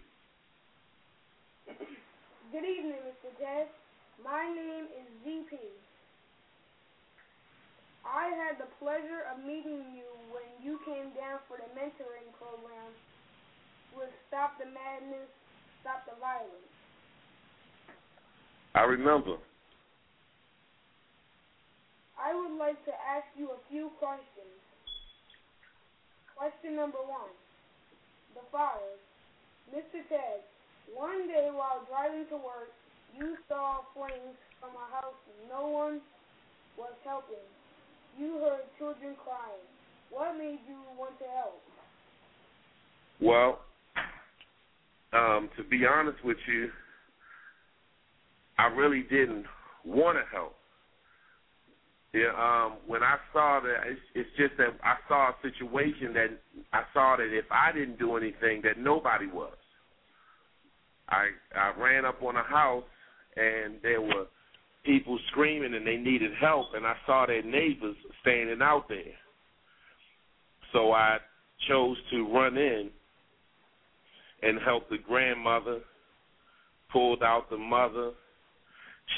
Good 2.52 2.64
evening, 2.64 3.00
Mr. 3.04 3.30
Ted. 3.38 3.68
My 4.24 4.46
name 4.46 4.86
is 4.86 5.08
VP. 5.24 5.56
I 8.06 8.30
had 8.38 8.62
the 8.62 8.70
pleasure 8.78 9.26
of 9.26 9.42
meeting 9.42 9.82
you 9.90 10.06
when 10.30 10.46
you 10.62 10.78
came 10.86 11.10
down 11.18 11.42
for 11.50 11.58
the 11.58 11.66
mentoring 11.74 12.30
program 12.38 12.94
with 13.98 14.10
Stop 14.30 14.58
the 14.62 14.70
Madness, 14.70 15.30
Stop 15.82 16.06
the 16.06 16.14
Violence. 16.22 16.70
I 18.74 18.86
remember. 18.86 19.40
I 22.14 22.34
would 22.34 22.56
like 22.56 22.78
to 22.84 22.94
ask 22.94 23.26
you 23.36 23.50
a 23.50 23.60
few 23.68 23.90
questions. 23.98 24.56
Question 26.36 26.76
number 26.76 27.00
one. 27.00 27.32
The 28.36 28.44
fires. 28.52 29.00
Mr. 29.72 30.04
Ted, 30.08 30.46
one 30.94 31.26
day 31.26 31.50
while 31.50 31.82
driving 31.88 32.28
to 32.30 32.36
work, 32.36 32.70
you 33.16 33.36
saw 33.48 33.82
flames 33.96 34.36
from 34.60 34.70
a 34.76 34.86
house 34.94 35.18
no 35.48 35.66
one 35.66 36.00
was 36.76 36.92
helping. 37.04 37.42
You 38.18 38.38
heard 38.42 38.64
children 38.78 39.14
crying. 39.22 39.66
What 40.10 40.36
made 40.38 40.58
you 40.68 40.76
want 40.98 41.18
to 41.18 41.24
help? 41.36 41.62
Well, 43.20 43.60
um, 45.12 45.50
to 45.56 45.64
be 45.64 45.84
honest 45.86 46.24
with 46.24 46.36
you, 46.48 46.70
I 48.58 48.66
really 48.66 49.02
didn't 49.02 49.44
want 49.84 50.16
to 50.18 50.24
help. 50.34 50.54
Yeah, 52.14 52.32
um, 52.38 52.78
when 52.86 53.02
I 53.02 53.16
saw 53.32 53.60
that, 53.60 53.90
it's, 53.90 54.00
it's 54.14 54.30
just 54.38 54.56
that 54.56 54.78
I 54.82 54.96
saw 55.08 55.30
a 55.30 55.34
situation 55.42 56.14
that 56.14 56.28
I 56.72 56.82
saw 56.94 57.16
that 57.16 57.36
if 57.36 57.44
I 57.50 57.72
didn't 57.72 57.98
do 57.98 58.16
anything, 58.16 58.62
that 58.62 58.78
nobody 58.78 59.26
was. 59.26 59.52
I 61.08 61.28
I 61.54 61.72
ran 61.78 62.04
up 62.04 62.22
on 62.22 62.36
a 62.36 62.42
house 62.42 62.84
and 63.36 63.74
there 63.82 64.00
were 64.00 64.26
people 64.86 65.18
screaming 65.30 65.74
and 65.74 65.86
they 65.86 65.96
needed 65.96 66.30
help, 66.40 66.68
and 66.74 66.86
I 66.86 66.94
saw 67.04 67.26
their 67.26 67.42
neighbors 67.42 67.96
standing 68.22 68.62
out 68.62 68.88
there. 68.88 69.14
So 70.72 70.92
I 70.92 71.18
chose 71.68 71.96
to 72.12 72.32
run 72.32 72.56
in 72.56 72.90
and 74.42 74.58
help 74.64 74.88
the 74.88 74.98
grandmother, 74.98 75.80
pulled 76.90 77.22
out 77.22 77.50
the 77.50 77.58
mother, 77.58 78.12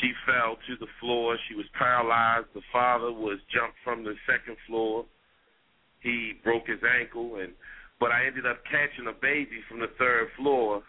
she 0.00 0.12
fell 0.26 0.56
to 0.68 0.76
the 0.76 0.90
floor. 1.00 1.37
She 1.48 1.54
was 1.54 1.66
paralyzed. 1.76 2.48
The 2.54 2.62
father 2.72 3.10
was 3.10 3.38
jumped 3.52 3.76
from 3.82 4.04
the 4.04 4.14
second 4.26 4.56
floor. 4.66 5.04
He 6.00 6.34
broke 6.44 6.66
his 6.68 6.80
ankle, 7.00 7.37
and 7.37 7.52
but 7.98 8.12
I 8.12 8.26
ended 8.26 8.46
up 8.46 8.62
catching 8.70 9.08
a 9.08 9.12
baby 9.20 9.60
from 9.68 9.80
the 9.80 9.90
third 9.98 10.28
floor, 10.37 10.82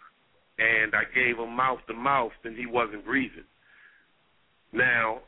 and 0.58 0.94
I 0.94 1.02
gave 1.12 1.38
him 1.38 1.56
mouth 1.56 1.80
to 1.88 1.94
mouth, 1.94 2.32
and 2.44 2.56
he 2.56 2.66
wasn't 2.66 3.04
breathing. 3.04 3.48
Now, 4.72 5.18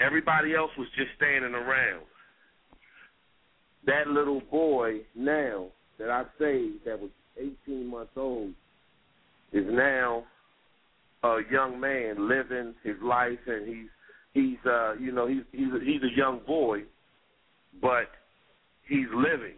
everybody 0.00 0.54
else 0.54 0.70
was 0.76 0.88
just 0.96 1.10
standing 1.16 1.54
around. 1.54 2.02
That 3.86 4.08
little 4.08 4.42
boy 4.50 5.00
now 5.14 5.68
that 5.98 6.10
I 6.10 6.24
saved, 6.38 6.84
that 6.84 7.00
was 7.00 7.10
18 7.66 7.86
months 7.86 8.12
old, 8.16 8.52
is 9.52 9.64
now 9.68 10.24
a 11.22 11.38
young 11.50 11.80
man 11.80 12.28
living 12.28 12.74
his 12.82 12.96
life, 13.02 13.38
and 13.46 13.66
he's 13.66 13.88
he's 14.34 14.58
uh 14.66 14.94
you 14.94 15.10
know 15.10 15.26
he's 15.26 15.42
he's 15.52 15.72
a, 15.72 15.84
he's 15.84 16.02
a 16.02 16.16
young 16.16 16.40
boy, 16.46 16.80
but 17.80 18.10
he's 18.86 19.06
living. 19.14 19.56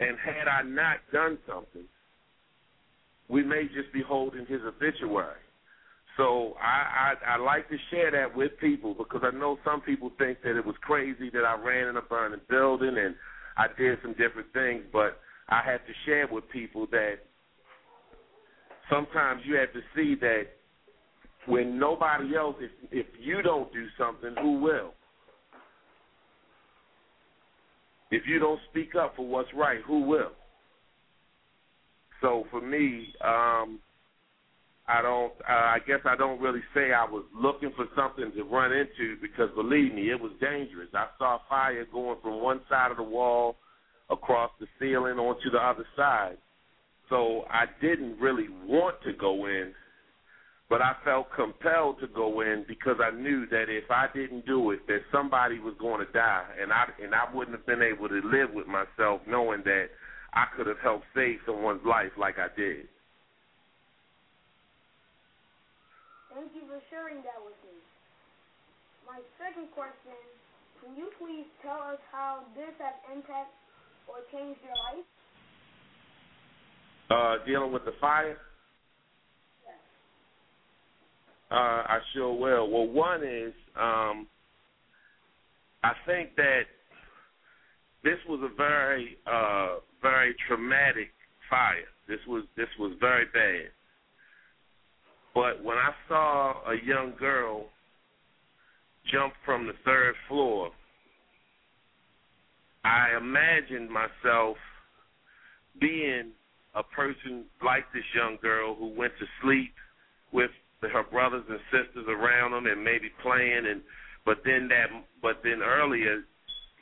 And 0.00 0.16
had 0.18 0.48
I 0.48 0.62
not 0.62 0.98
done 1.12 1.38
something, 1.46 1.84
we 3.28 3.42
may 3.42 3.64
just 3.64 3.92
be 3.92 4.02
holding 4.02 4.46
his 4.46 4.60
obituary. 4.66 5.40
So 6.16 6.54
I, 6.62 7.14
I 7.26 7.34
I 7.34 7.36
like 7.36 7.68
to 7.68 7.76
share 7.90 8.10
that 8.10 8.34
with 8.34 8.52
people 8.58 8.94
because 8.94 9.20
I 9.22 9.36
know 9.36 9.58
some 9.64 9.82
people 9.82 10.10
think 10.18 10.38
that 10.42 10.56
it 10.56 10.64
was 10.64 10.76
crazy 10.80 11.30
that 11.30 11.44
I 11.44 11.60
ran 11.62 11.88
in 11.88 11.96
a 11.96 12.02
burning 12.02 12.40
building 12.48 12.96
and 12.98 13.14
I 13.56 13.66
did 13.76 13.98
some 14.02 14.12
different 14.12 14.52
things, 14.52 14.84
but 14.92 15.18
I 15.48 15.62
have 15.64 15.80
to 15.86 15.92
share 16.04 16.26
with 16.30 16.48
people 16.50 16.86
that 16.90 17.16
sometimes 18.90 19.42
you 19.44 19.56
have 19.56 19.72
to 19.72 19.80
see 19.94 20.14
that 20.20 20.44
when 21.46 21.78
nobody 21.78 22.34
else, 22.34 22.56
if 22.60 22.70
if 22.90 23.06
you 23.20 23.42
don't 23.42 23.72
do 23.72 23.86
something, 23.98 24.34
who 24.40 24.60
will? 24.60 24.92
If 28.10 28.22
you 28.26 28.38
don't 28.38 28.60
speak 28.70 28.94
up 28.94 29.16
for 29.16 29.26
what's 29.26 29.48
right, 29.54 29.80
who 29.86 30.02
will? 30.02 30.32
So 32.22 32.44
for 32.50 32.60
me, 32.60 33.12
um, 33.22 33.80
I 34.88 35.02
don't. 35.02 35.32
Uh, 35.48 35.52
I 35.52 35.78
guess 35.86 36.00
I 36.04 36.16
don't 36.16 36.40
really 36.40 36.62
say 36.72 36.92
I 36.92 37.04
was 37.04 37.24
looking 37.34 37.72
for 37.74 37.86
something 37.96 38.30
to 38.36 38.44
run 38.44 38.72
into 38.72 39.16
because 39.20 39.50
believe 39.54 39.92
me, 39.92 40.10
it 40.10 40.20
was 40.20 40.32
dangerous. 40.40 40.88
I 40.94 41.06
saw 41.18 41.38
fire 41.48 41.84
going 41.92 42.18
from 42.22 42.40
one 42.40 42.60
side 42.68 42.92
of 42.92 42.96
the 42.96 43.02
wall 43.02 43.56
across 44.10 44.50
the 44.60 44.66
ceiling 44.78 45.18
onto 45.18 45.50
the 45.50 45.58
other 45.58 45.84
side. 45.96 46.38
So 47.08 47.44
I 47.50 47.64
didn't 47.80 48.20
really 48.20 48.48
want 48.64 48.96
to 49.04 49.12
go 49.12 49.46
in, 49.46 49.72
but 50.68 50.82
I 50.82 50.94
felt 51.04 51.28
compelled 51.34 51.98
to 52.00 52.06
go 52.06 52.40
in 52.42 52.64
because 52.68 52.96
I 53.02 53.10
knew 53.10 53.46
that 53.46 53.64
if 53.68 53.90
I 53.90 54.06
didn't 54.14 54.46
do 54.46 54.70
it, 54.70 54.86
that 54.86 55.00
somebody 55.10 55.58
was 55.58 55.74
going 55.80 56.04
to 56.06 56.12
die, 56.12 56.46
and 56.60 56.72
I 56.72 56.86
and 57.02 57.12
I 57.12 57.26
wouldn't 57.34 57.56
have 57.56 57.66
been 57.66 57.82
able 57.82 58.08
to 58.08 58.20
live 58.24 58.52
with 58.54 58.68
myself 58.68 59.20
knowing 59.26 59.62
that 59.64 59.86
I 60.32 60.44
could 60.56 60.68
have 60.68 60.78
helped 60.80 61.06
save 61.12 61.38
someone's 61.44 61.84
life 61.84 62.12
like 62.16 62.36
I 62.38 62.54
did. 62.56 62.86
Thank 66.36 66.52
you 66.52 66.68
for 66.68 66.78
sharing 66.90 67.24
that 67.24 67.40
with 67.40 67.56
me. 67.64 67.80
My 69.08 69.24
second 69.40 69.72
question, 69.72 70.20
can 70.84 70.94
you 70.94 71.08
please 71.16 71.46
tell 71.64 71.80
us 71.80 71.96
how 72.12 72.44
this 72.54 72.76
has 72.76 72.92
impacted 73.08 73.56
or 74.06 74.20
changed 74.30 74.60
your 74.60 74.76
life? 74.92 75.06
Uh, 77.08 77.46
dealing 77.46 77.72
with 77.72 77.86
the 77.86 77.94
fire? 78.02 78.36
Yes. 79.64 79.80
Uh, 81.50 81.88
I 81.88 82.00
sure 82.12 82.34
will. 82.34 82.68
Well, 82.68 82.86
one 82.86 83.24
is 83.24 83.54
um, 83.74 84.26
I 85.82 85.92
think 86.04 86.36
that 86.36 86.64
this 88.04 88.18
was 88.28 88.40
a 88.44 88.54
very, 88.54 89.16
uh, 89.26 89.76
very 90.02 90.36
traumatic 90.46 91.08
fire. 91.48 91.88
This 92.06 92.20
was 92.28 92.44
this 92.58 92.68
was 92.78 92.92
very 93.00 93.24
bad. 93.32 93.70
But 95.36 95.62
when 95.62 95.76
I 95.76 95.90
saw 96.08 96.52
a 96.66 96.76
young 96.82 97.12
girl 97.20 97.66
jump 99.12 99.34
from 99.44 99.66
the 99.66 99.74
third 99.84 100.14
floor, 100.28 100.70
I 102.82 103.08
imagined 103.18 103.90
myself 103.90 104.56
being 105.78 106.30
a 106.74 106.82
person 106.82 107.44
like 107.62 107.84
this 107.92 108.02
young 108.14 108.38
girl 108.40 108.74
who 108.76 108.94
went 108.96 109.12
to 109.20 109.26
sleep 109.42 109.74
with 110.32 110.50
her 110.80 111.04
brothers 111.10 111.44
and 111.50 111.60
sisters 111.70 112.06
around 112.08 112.52
them 112.52 112.66
and 112.66 112.82
maybe 112.82 113.10
playing 113.20 113.66
and 113.66 113.82
but 114.24 114.38
then 114.44 114.68
that 114.68 114.86
but 115.20 115.40
then 115.42 115.60
earlier 115.62 116.22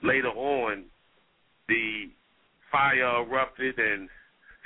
later 0.02 0.28
on 0.28 0.84
the 1.68 2.10
fire 2.70 3.22
erupted 3.22 3.78
and 3.78 4.08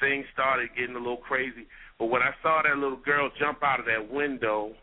things 0.00 0.24
started 0.34 0.68
getting 0.76 0.96
a 0.96 0.98
little 0.98 1.18
crazy 1.18 1.66
but 1.98 2.06
when 2.06 2.22
I 2.22 2.30
saw 2.42 2.62
that 2.62 2.76
little 2.76 2.96
girl 3.04 3.30
jump 3.38 3.62
out 3.62 3.80
of 3.80 3.86
that 3.86 4.12
window 4.12 4.74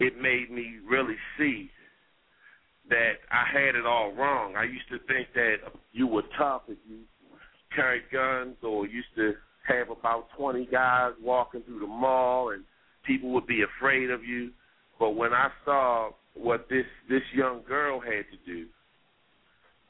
it 0.00 0.16
made 0.20 0.50
me 0.50 0.76
really 0.88 1.16
see 1.36 1.70
that 2.88 3.14
I 3.30 3.44
had 3.52 3.74
it 3.74 3.84
all 3.84 4.12
wrong. 4.12 4.56
I 4.56 4.64
used 4.64 4.88
to 4.90 4.98
think 5.12 5.28
that 5.34 5.56
you 5.92 6.06
were 6.06 6.22
tough 6.38 6.62
if 6.68 6.78
you 6.88 7.00
carried 7.74 8.04
guns 8.12 8.56
or 8.62 8.86
used 8.86 9.08
to 9.16 9.34
have 9.66 9.90
about 9.90 10.28
20 10.36 10.66
guys 10.66 11.12
walking 11.22 11.62
through 11.62 11.80
the 11.80 11.86
mall 11.86 12.50
and 12.50 12.64
people 13.04 13.30
would 13.34 13.46
be 13.46 13.62
afraid 13.62 14.10
of 14.10 14.24
you. 14.24 14.50
But 14.98 15.10
when 15.10 15.32
I 15.32 15.50
saw 15.64 16.10
what 16.34 16.68
this 16.70 16.86
this 17.08 17.22
young 17.34 17.62
girl 17.68 18.00
had 18.00 18.24
to 18.30 18.38
do, 18.46 18.66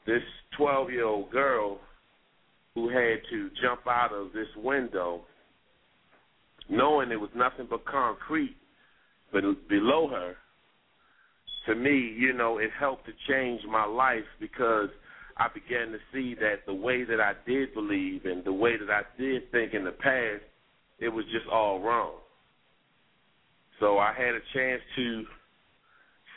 this 0.05 0.23
12 0.57 0.91
year 0.91 1.05
old 1.05 1.31
girl 1.31 1.79
who 2.75 2.89
had 2.89 3.19
to 3.29 3.49
jump 3.61 3.81
out 3.87 4.13
of 4.13 4.33
this 4.33 4.47
window, 4.57 5.21
knowing 6.69 7.11
it 7.11 7.19
was 7.19 7.29
nothing 7.35 7.67
but 7.69 7.85
concrete 7.85 8.55
but 9.31 9.43
below 9.67 10.07
her, 10.07 10.35
to 11.67 11.75
me, 11.75 12.15
you 12.17 12.33
know, 12.33 12.57
it 12.57 12.71
helped 12.79 13.05
to 13.05 13.11
change 13.27 13.61
my 13.69 13.85
life 13.85 14.25
because 14.39 14.89
I 15.37 15.47
began 15.53 15.91
to 15.91 15.99
see 16.11 16.35
that 16.35 16.65
the 16.65 16.73
way 16.73 17.03
that 17.03 17.19
I 17.19 17.33
did 17.45 17.73
believe 17.73 18.25
and 18.25 18.43
the 18.43 18.53
way 18.53 18.77
that 18.77 18.89
I 18.89 19.01
did 19.19 19.51
think 19.51 19.73
in 19.73 19.83
the 19.83 19.91
past, 19.91 20.43
it 20.99 21.09
was 21.09 21.25
just 21.25 21.47
all 21.51 21.79
wrong. 21.79 22.13
So 23.79 23.97
I 23.97 24.13
had 24.13 24.35
a 24.35 24.41
chance 24.53 24.81
to 24.95 25.23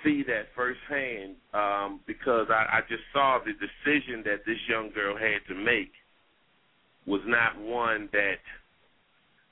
see 0.04 0.22
that 0.24 0.46
firsthand 0.54 1.36
um, 1.54 2.00
because 2.06 2.46
I, 2.50 2.78
I 2.78 2.80
just 2.88 3.02
saw 3.12 3.38
the 3.38 3.52
decision 3.52 4.22
that 4.24 4.44
this 4.46 4.58
young 4.68 4.90
girl 4.94 5.16
had 5.16 5.40
to 5.48 5.54
make 5.54 5.92
was 7.06 7.22
not 7.26 7.60
one 7.60 8.08
that 8.12 8.38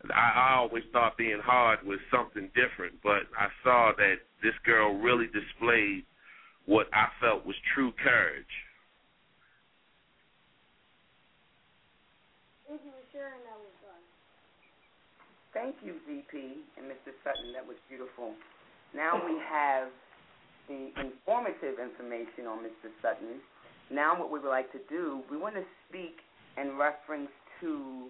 I, 0.08 0.54
I 0.54 0.56
always 0.56 0.84
thought 0.92 1.16
being 1.18 1.40
hard 1.44 1.84
was 1.84 1.98
something 2.10 2.48
different, 2.56 2.94
but 3.02 3.28
I 3.36 3.48
saw 3.62 3.92
that 3.96 4.16
this 4.42 4.54
girl 4.64 4.96
really 4.96 5.26
displayed 5.26 6.04
what 6.66 6.86
I 6.92 7.08
felt 7.20 7.44
was 7.44 7.56
true 7.74 7.92
courage. 8.02 8.54
Thank 12.68 12.80
you 12.84 12.92
for 12.92 13.04
sharing 13.12 13.42
that 13.44 13.58
with 13.60 13.76
us. 13.90 14.04
Thank 15.52 15.74
you, 15.84 15.98
ZP 16.08 16.64
and 16.78 16.86
Mr. 16.86 17.12
Sutton. 17.24 17.52
That 17.52 17.66
was 17.66 17.76
beautiful. 17.88 18.32
Now 18.94 19.20
we 19.20 19.36
have 19.50 19.88
the 20.68 20.94
informative 21.02 21.82
information 21.82 22.46
on 22.46 22.62
Mr. 22.62 22.88
Sutton. 23.02 23.42
Now, 23.90 24.16
what 24.18 24.30
we 24.30 24.38
would 24.38 24.48
like 24.48 24.70
to 24.70 24.78
do, 24.88 25.22
we 25.30 25.36
want 25.36 25.56
to 25.56 25.64
speak 25.88 26.14
in 26.56 26.78
reference 26.78 27.30
to 27.60 28.06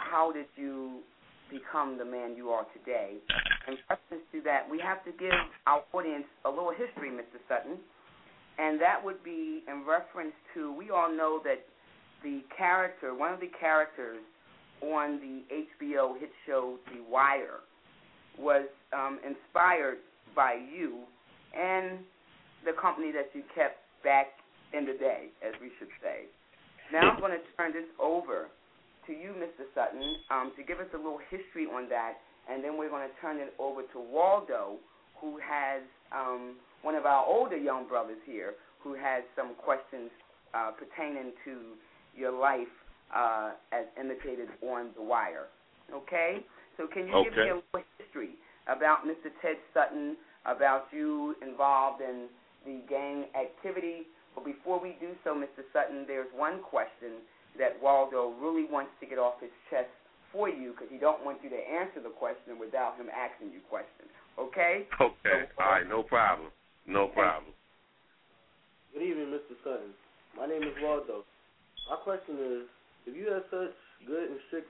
how 0.00 0.32
did 0.32 0.46
you 0.56 1.00
become 1.50 1.98
the 1.98 2.04
man 2.04 2.36
you 2.36 2.48
are 2.50 2.64
today. 2.72 3.18
In 3.66 3.74
reference 3.90 4.24
to 4.32 4.40
that, 4.42 4.70
we 4.70 4.78
have 4.78 5.04
to 5.04 5.10
give 5.12 5.34
our 5.66 5.82
audience 5.92 6.24
a 6.44 6.48
little 6.48 6.70
history, 6.70 7.10
Mr. 7.10 7.42
Sutton, 7.48 7.76
and 8.58 8.80
that 8.80 9.02
would 9.04 9.22
be 9.22 9.62
in 9.68 9.84
reference 9.86 10.32
to 10.54 10.72
we 10.72 10.90
all 10.90 11.10
know 11.10 11.40
that 11.44 11.66
the 12.22 12.40
character, 12.56 13.14
one 13.14 13.32
of 13.32 13.40
the 13.40 13.50
characters 13.58 14.18
on 14.82 15.18
the 15.20 15.42
HBO 15.84 16.18
hit 16.18 16.30
show 16.46 16.78
The 16.92 17.02
Wire, 17.10 17.60
was 18.38 18.66
um, 18.92 19.18
inspired 19.26 19.98
by 20.34 20.54
you 20.54 21.00
and 21.56 21.98
the 22.64 22.72
company 22.80 23.10
that 23.12 23.30
you 23.34 23.42
kept 23.54 23.78
back 24.04 24.28
in 24.72 24.86
the 24.86 24.92
day, 24.92 25.28
as 25.46 25.52
we 25.60 25.70
should 25.78 25.88
say. 26.02 26.24
Now 26.92 27.10
I'm 27.10 27.20
going 27.20 27.32
to 27.32 27.44
turn 27.56 27.72
this 27.72 27.88
over 28.00 28.48
to 29.10 29.18
you, 29.18 29.34
Mr. 29.34 29.66
Sutton, 29.74 30.22
um, 30.30 30.52
to 30.56 30.62
give 30.62 30.78
us 30.78 30.86
a 30.94 30.96
little 30.96 31.18
history 31.30 31.66
on 31.66 31.88
that, 31.90 32.14
and 32.48 32.62
then 32.62 32.78
we're 32.78 32.88
going 32.88 33.02
to 33.02 33.14
turn 33.20 33.38
it 33.38 33.52
over 33.58 33.82
to 33.82 33.98
Waldo, 33.98 34.78
who 35.20 35.36
has 35.42 35.82
um, 36.14 36.54
one 36.82 36.94
of 36.94 37.06
our 37.06 37.26
older 37.26 37.56
young 37.56 37.88
brothers 37.88 38.22
here, 38.24 38.54
who 38.78 38.94
has 38.94 39.24
some 39.34 39.54
questions 39.58 40.10
uh, 40.54 40.70
pertaining 40.70 41.32
to 41.44 41.74
your 42.16 42.30
life 42.30 42.70
uh, 43.14 43.50
as 43.72 43.84
indicated 43.98 44.48
on 44.62 44.90
The 44.94 45.02
Wire. 45.02 45.50
Okay? 45.92 46.38
So 46.76 46.86
can 46.86 47.08
you 47.08 47.14
okay. 47.14 47.30
give 47.30 47.38
me 47.38 47.50
a 47.50 47.54
little 47.58 47.82
history 47.98 48.30
about 48.70 49.04
Mr. 49.04 49.34
Ted 49.42 49.58
Sutton, 49.74 50.16
about 50.46 50.86
you 50.92 51.34
involved 51.42 52.00
in 52.00 52.26
the 52.64 52.80
gang 52.88 53.26
activity? 53.34 54.06
But 54.36 54.44
before 54.44 54.80
we 54.80 54.96
do 55.00 55.10
so, 55.24 55.34
Mr. 55.34 55.66
Sutton, 55.72 56.04
there's 56.06 56.30
one 56.34 56.62
question 56.62 57.26
that 57.58 57.80
Waldo 57.82 58.34
really 58.40 58.66
wants 58.70 58.92
to 59.00 59.06
get 59.06 59.18
off 59.18 59.40
his 59.40 59.50
chest 59.70 59.90
for 60.32 60.48
you 60.48 60.70
because 60.72 60.88
he 60.90 60.98
don't 60.98 61.24
want 61.24 61.38
you 61.42 61.50
to 61.50 61.58
answer 61.58 62.00
the 62.02 62.14
question 62.14 62.58
without 62.58 62.96
him 62.96 63.08
asking 63.10 63.52
you 63.52 63.60
questions. 63.68 64.10
Okay? 64.38 64.86
Okay. 65.00 65.50
So, 65.56 65.62
All 65.62 65.70
right. 65.70 65.88
No 65.88 66.02
problem. 66.02 66.48
No 66.86 67.08
problem. 67.08 67.52
Good 68.94 69.02
evening, 69.02 69.30
Mr. 69.34 69.54
Sutton. 69.62 69.94
My 70.36 70.46
name 70.46 70.62
is 70.62 70.74
Waldo. 70.82 71.24
My 71.88 71.96
question 71.96 72.38
is, 72.38 72.62
if 73.06 73.16
you 73.16 73.32
had 73.32 73.42
such 73.50 73.74
good 74.06 74.30
and 74.30 74.38
strict 74.48 74.68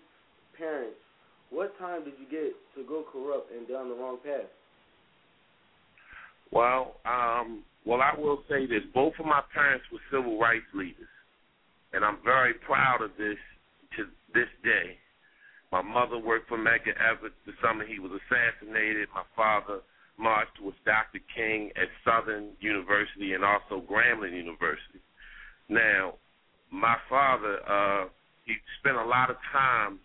parents, 0.57 0.97
what 1.51 1.77
time 1.79 2.05
did 2.05 2.14
you 2.19 2.27
get 2.31 2.53
to 2.77 2.88
go 2.88 3.05
corrupt 3.11 3.51
and 3.53 3.69
down 3.69 3.88
the 3.88 3.95
wrong 3.95 4.19
path? 4.25 4.49
Well, 6.53 6.97
um, 7.05 7.62
well, 7.85 8.01
I 8.03 8.19
will 8.19 8.43
say 8.49 8.66
this: 8.66 8.83
both 8.95 9.14
of 9.19 9.27
my 9.27 9.43
parents 9.53 9.85
were 9.93 10.01
civil 10.11 10.38
rights 10.38 10.66
leaders, 10.75 11.09
and 11.92 12.05
I'm 12.05 12.18
very 12.24 12.55
proud 12.55 13.03
of 13.03 13.11
this 13.18 13.38
to 13.96 14.05
this 14.35 14.48
day. 14.62 14.96
My 15.72 15.83
mother 15.83 16.18
worked 16.18 16.48
for 16.48 16.59
Medgar 16.59 16.94
Evers 16.98 17.33
the 17.46 17.53
summer 17.62 17.87
he 17.87 17.98
was 17.98 18.11
assassinated. 18.11 19.09
My 19.14 19.22
father 19.37 19.81
marched 20.18 20.61
with 20.61 20.74
Dr. 20.85 21.20
King 21.35 21.70
at 21.76 21.88
Southern 22.05 22.50
University 22.61 23.33
and 23.35 23.44
also 23.44 23.83
Grambling 23.88 24.37
University. 24.37 25.00
Now, 25.68 26.14
my 26.70 26.96
father, 27.09 27.59
uh, 27.68 28.09
he 28.44 28.55
spent 28.81 28.96
a 28.96 29.05
lot 29.05 29.31
of 29.31 29.37
time 29.53 29.98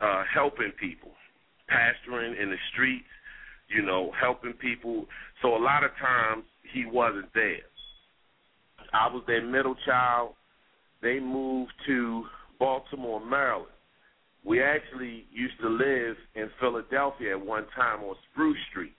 uh, 0.00 0.24
helping 0.32 0.72
people, 0.78 1.12
pastoring 1.70 2.40
in 2.40 2.50
the 2.50 2.56
streets, 2.72 3.06
you 3.68 3.82
know, 3.82 4.12
helping 4.20 4.52
people. 4.54 5.06
So 5.42 5.56
a 5.56 5.62
lot 5.62 5.84
of 5.84 5.90
times 6.00 6.44
he 6.72 6.84
wasn't 6.86 7.32
there. 7.34 7.66
I 8.92 9.08
was 9.08 9.22
their 9.26 9.44
middle 9.44 9.76
child. 9.86 10.34
They 11.02 11.20
moved 11.20 11.72
to 11.86 12.24
Baltimore, 12.58 13.24
Maryland. 13.24 13.72
We 14.44 14.62
actually 14.62 15.26
used 15.32 15.58
to 15.60 15.68
live 15.68 16.16
in 16.34 16.48
Philadelphia 16.60 17.36
at 17.36 17.44
one 17.44 17.66
time 17.74 18.02
on 18.02 18.14
Spruce 18.32 18.58
Street. 18.70 18.94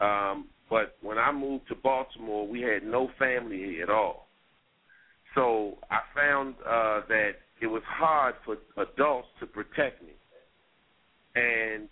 Um, 0.00 0.46
but 0.70 0.96
when 1.02 1.18
I 1.18 1.32
moved 1.32 1.68
to 1.68 1.74
Baltimore, 1.74 2.46
we 2.46 2.60
had 2.60 2.82
no 2.82 3.10
family 3.18 3.80
at 3.82 3.90
all. 3.90 4.28
So 5.34 5.78
I 5.90 6.00
found 6.14 6.54
uh, 6.66 7.00
that 7.08 7.32
it 7.60 7.66
was 7.66 7.82
hard 7.86 8.34
for 8.44 8.56
adults 8.76 9.28
to 9.40 9.46
protect 9.46 10.02
me. 10.02 10.12
And 11.34 11.88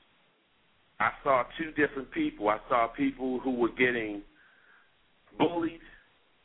I 0.99 1.11
saw 1.23 1.45
two 1.59 1.71
different 1.73 2.11
people. 2.11 2.49
I 2.49 2.59
saw 2.69 2.89
people 2.89 3.39
who 3.41 3.53
were 3.53 3.73
getting 3.73 4.23
bullied 5.39 5.81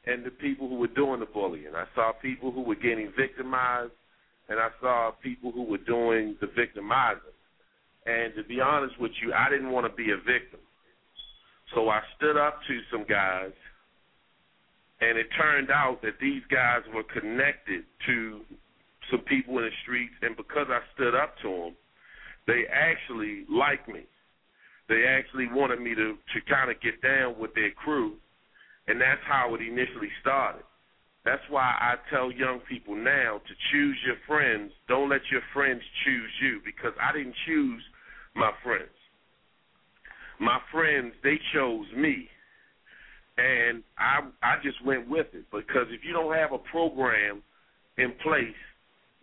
and 0.05 0.25
the 0.25 0.31
people 0.31 0.67
who 0.67 0.75
were 0.75 0.87
doing 0.87 1.19
the 1.19 1.25
bullying. 1.25 1.75
I 1.75 1.85
saw 1.95 2.11
people 2.11 2.51
who 2.51 2.61
were 2.61 2.75
getting 2.75 3.11
victimized 3.17 3.93
and 4.49 4.59
I 4.59 4.69
saw 4.81 5.11
people 5.23 5.51
who 5.51 5.63
were 5.63 5.77
doing 5.77 6.35
the 6.41 6.47
victimizing. 6.47 7.21
And 8.05 8.33
to 8.35 8.43
be 8.43 8.59
honest 8.59 8.99
with 8.99 9.11
you, 9.21 9.31
I 9.33 9.49
didn't 9.49 9.71
want 9.71 9.85
to 9.85 9.95
be 9.95 10.11
a 10.11 10.17
victim. 10.17 10.59
So 11.73 11.89
I 11.89 12.01
stood 12.17 12.35
up 12.35 12.59
to 12.67 12.79
some 12.91 13.05
guys, 13.07 13.53
and 14.99 15.17
it 15.17 15.27
turned 15.37 15.71
out 15.71 16.01
that 16.01 16.19
these 16.19 16.41
guys 16.51 16.81
were 16.93 17.03
connected 17.03 17.85
to 18.07 18.41
some 19.09 19.21
people 19.21 19.57
in 19.59 19.65
the 19.65 19.71
streets, 19.83 20.13
and 20.21 20.35
because 20.35 20.67
I 20.69 20.79
stood 20.95 21.15
up 21.15 21.35
to 21.43 21.49
them, 21.49 21.75
they 22.47 22.63
actually 22.67 23.45
liked 23.49 23.87
me. 23.87 24.03
They 24.89 25.05
actually 25.07 25.47
wanted 25.47 25.79
me 25.79 25.95
to 25.95 26.17
to 26.17 26.41
kind 26.49 26.69
of 26.69 26.81
get 26.81 27.01
down 27.01 27.39
with 27.39 27.53
their 27.55 27.71
crew, 27.71 28.15
and 28.91 28.99
that's 28.99 29.23
how 29.25 29.55
it 29.55 29.61
initially 29.61 30.11
started. 30.19 30.63
That's 31.23 31.41
why 31.49 31.63
I 31.79 31.95
tell 32.11 32.29
young 32.29 32.59
people 32.67 32.93
now 32.93 33.39
to 33.39 33.53
choose 33.71 33.97
your 34.05 34.17
friends. 34.27 34.73
Don't 34.89 35.07
let 35.07 35.21
your 35.31 35.41
friends 35.53 35.81
choose 36.03 36.31
you 36.41 36.59
because 36.65 36.91
I 37.01 37.15
didn't 37.15 37.35
choose 37.47 37.81
my 38.35 38.51
friends. 38.61 38.91
My 40.41 40.59
friends, 40.73 41.13
they 41.23 41.39
chose 41.53 41.85
me. 41.95 42.27
And 43.37 43.81
I 43.97 44.27
I 44.43 44.55
just 44.61 44.83
went 44.83 45.07
with 45.07 45.27
it 45.31 45.45
because 45.51 45.87
if 45.89 46.03
you 46.03 46.11
don't 46.11 46.35
have 46.35 46.51
a 46.51 46.57
program 46.57 47.41
in 47.97 48.11
place, 48.21 48.59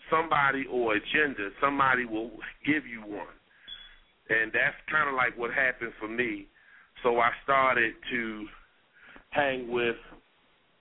somebody 0.08 0.64
or 0.70 0.94
agenda, 0.94 1.50
somebody 1.60 2.06
will 2.06 2.30
give 2.64 2.86
you 2.86 3.00
one. 3.00 3.36
And 4.30 4.50
that's 4.50 4.80
kind 4.90 5.10
of 5.10 5.14
like 5.14 5.36
what 5.36 5.52
happened 5.52 5.92
for 6.00 6.08
me. 6.08 6.46
So 7.02 7.18
I 7.20 7.30
started 7.44 7.92
to 8.10 8.46
hang 9.30 9.70
with 9.70 9.96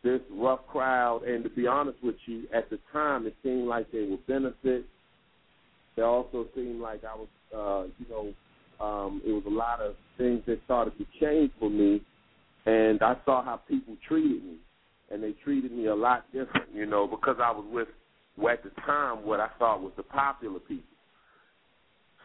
this 0.04 0.22
rough 0.32 0.66
crowd. 0.68 1.24
And 1.24 1.44
to 1.44 1.50
be 1.50 1.68
honest 1.68 1.98
with 2.04 2.16
you, 2.26 2.44
at 2.54 2.70
the 2.70 2.80
time, 2.92 3.26
it 3.26 3.36
seemed 3.44 3.68
like 3.68 3.92
they 3.92 4.04
were 4.04 4.18
benefits. 4.28 4.88
It 5.96 6.02
also 6.02 6.46
seemed 6.56 6.80
like 6.80 7.02
I 7.04 7.16
was, 7.16 7.28
uh, 7.54 7.92
you 7.98 8.06
know, 8.10 8.34
um, 8.86 9.22
it 9.26 9.32
was 9.32 9.44
a 9.48 9.54
lot 9.54 9.82
of 9.82 9.96
things 10.18 10.44
that 10.46 10.60
started 10.66 10.94
to 10.98 11.06
change 11.20 11.52
for 11.60 11.70
me. 11.70 12.02
And 12.66 13.02
I 13.02 13.16
saw 13.26 13.44
how 13.44 13.58
people 13.68 13.96
treated 14.08 14.44
me. 14.44 14.58
And 15.10 15.24
they 15.24 15.34
treated 15.44 15.72
me 15.72 15.88
a 15.88 15.96
lot 15.96 16.26
different, 16.34 16.74
you 16.74 16.86
know, 16.86 17.08
because 17.08 17.38
I 17.42 17.50
was 17.50 17.66
with, 17.72 17.88
well, 18.38 18.54
at 18.54 18.64
the 18.64 18.72
time, 18.82 19.26
what 19.26 19.40
I 19.40 19.48
thought 19.58 19.82
was 19.82 19.94
the 19.96 20.04
popular 20.04 20.60
people. 20.60 20.84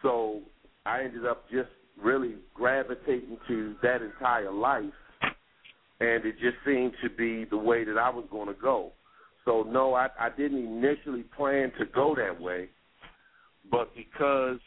So 0.01 0.41
I 0.85 1.01
ended 1.01 1.25
up 1.25 1.49
just 1.49 1.69
really 2.01 2.35
gravitating 2.53 3.37
to 3.47 3.75
that 3.81 4.01
entire 4.01 4.51
life 4.51 4.83
and 5.99 6.25
it 6.25 6.35
just 6.39 6.57
seemed 6.65 6.93
to 7.03 7.09
be 7.09 7.45
the 7.45 7.57
way 7.57 7.83
that 7.83 7.97
I 7.97 8.09
was 8.09 8.25
going 8.31 8.47
to 8.47 8.59
go. 8.59 8.91
So 9.45 9.63
no, 9.63 9.93
I, 9.93 10.07
I 10.19 10.29
didn't 10.29 10.65
initially 10.65 11.23
plan 11.35 11.71
to 11.79 11.85
go 11.85 12.15
that 12.15 12.39
way, 12.39 12.69
but 13.69 13.93
because 13.95 14.59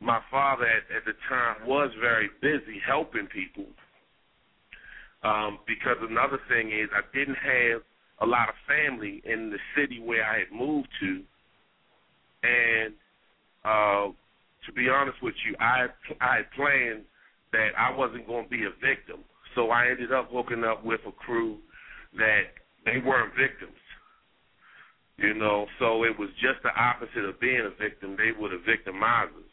my 0.00 0.20
father 0.30 0.64
at, 0.64 0.96
at 0.96 1.04
the 1.04 1.12
time 1.28 1.66
was 1.66 1.90
very 2.00 2.30
busy 2.40 2.80
helping 2.86 3.26
people, 3.26 3.66
um, 5.22 5.58
because 5.66 5.96
another 6.00 6.38
thing 6.48 6.68
is 6.68 6.88
I 6.94 7.02
didn't 7.16 7.36
have 7.36 7.82
a 8.22 8.26
lot 8.26 8.48
of 8.48 8.54
family 8.66 9.22
in 9.24 9.50
the 9.50 9.58
city 9.76 10.00
where 10.00 10.24
I 10.24 10.40
had 10.40 10.52
moved 10.52 10.88
to, 11.00 11.22
and 12.42 12.94
uh, 13.64 14.12
to 14.66 14.72
be 14.74 14.88
honest 14.88 15.22
with 15.22 15.34
you, 15.46 15.54
I 15.60 15.86
I 16.20 16.36
had 16.36 16.50
planned 16.56 17.04
that 17.52 17.70
I 17.78 17.94
wasn't 17.94 18.26
going 18.26 18.44
to 18.44 18.50
be 18.50 18.64
a 18.64 18.70
victim. 18.80 19.20
So 19.54 19.70
I 19.70 19.88
ended 19.90 20.12
up 20.12 20.28
hooking 20.30 20.64
up 20.64 20.84
with 20.84 21.00
a 21.06 21.12
crew 21.12 21.58
that 22.16 22.54
they 22.84 22.98
weren't 23.04 23.32
victims. 23.34 23.76
You 25.16 25.34
know, 25.34 25.66
so 25.78 26.04
it 26.04 26.18
was 26.18 26.30
just 26.40 26.62
the 26.62 26.72
opposite 26.80 27.28
of 27.28 27.38
being 27.40 27.60
a 27.60 27.82
victim. 27.82 28.16
They 28.16 28.32
were 28.32 28.48
the 28.48 28.62
victimizers. 28.64 29.50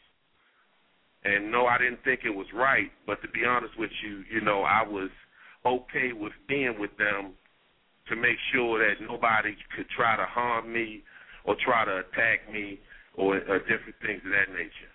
And 1.24 1.52
no, 1.52 1.66
I 1.66 1.76
didn't 1.76 2.02
think 2.04 2.20
it 2.24 2.34
was 2.34 2.46
right, 2.54 2.90
but 3.06 3.20
to 3.22 3.28
be 3.28 3.44
honest 3.44 3.78
with 3.78 3.90
you, 4.02 4.24
you 4.32 4.40
know, 4.40 4.62
I 4.62 4.82
was 4.82 5.10
okay 5.66 6.12
with 6.14 6.32
being 6.48 6.78
with 6.78 6.96
them 6.96 7.34
to 8.08 8.16
make 8.16 8.38
sure 8.52 8.78
that 8.78 9.04
nobody 9.04 9.54
could 9.76 9.86
try 9.94 10.16
to 10.16 10.24
harm 10.24 10.72
me 10.72 11.02
or 11.44 11.56
try 11.64 11.84
to 11.84 11.98
attack 11.98 12.50
me 12.50 12.80
or, 13.14 13.36
or 13.48 13.58
different 13.60 13.96
things 14.00 14.22
of 14.24 14.30
that 14.30 14.48
nature. 14.52 14.92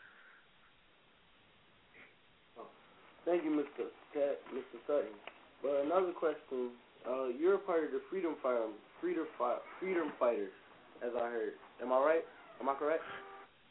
Thank 3.26 3.44
you, 3.44 3.52
Mr. 3.52 3.88
Mr. 4.16 4.78
Sutton. 4.88 5.16
But 5.62 5.86
another 5.86 6.12
question: 6.12 6.72
uh, 7.08 7.28
You're 7.28 7.56
a 7.56 7.60
part 7.60 7.84
of 7.86 7.92
the 7.92 8.02
Freedom 8.10 8.36
Fighter, 8.42 8.68
Freedom 9.02 9.26
Freedom 9.80 10.12
Fighters, 10.20 10.54
as 11.04 11.12
I 11.16 11.30
heard. 11.30 11.54
Am 11.82 11.92
I 11.92 12.00
right? 12.00 12.26
Am 12.62 12.70
I 12.70 12.76
correct? 12.76 13.04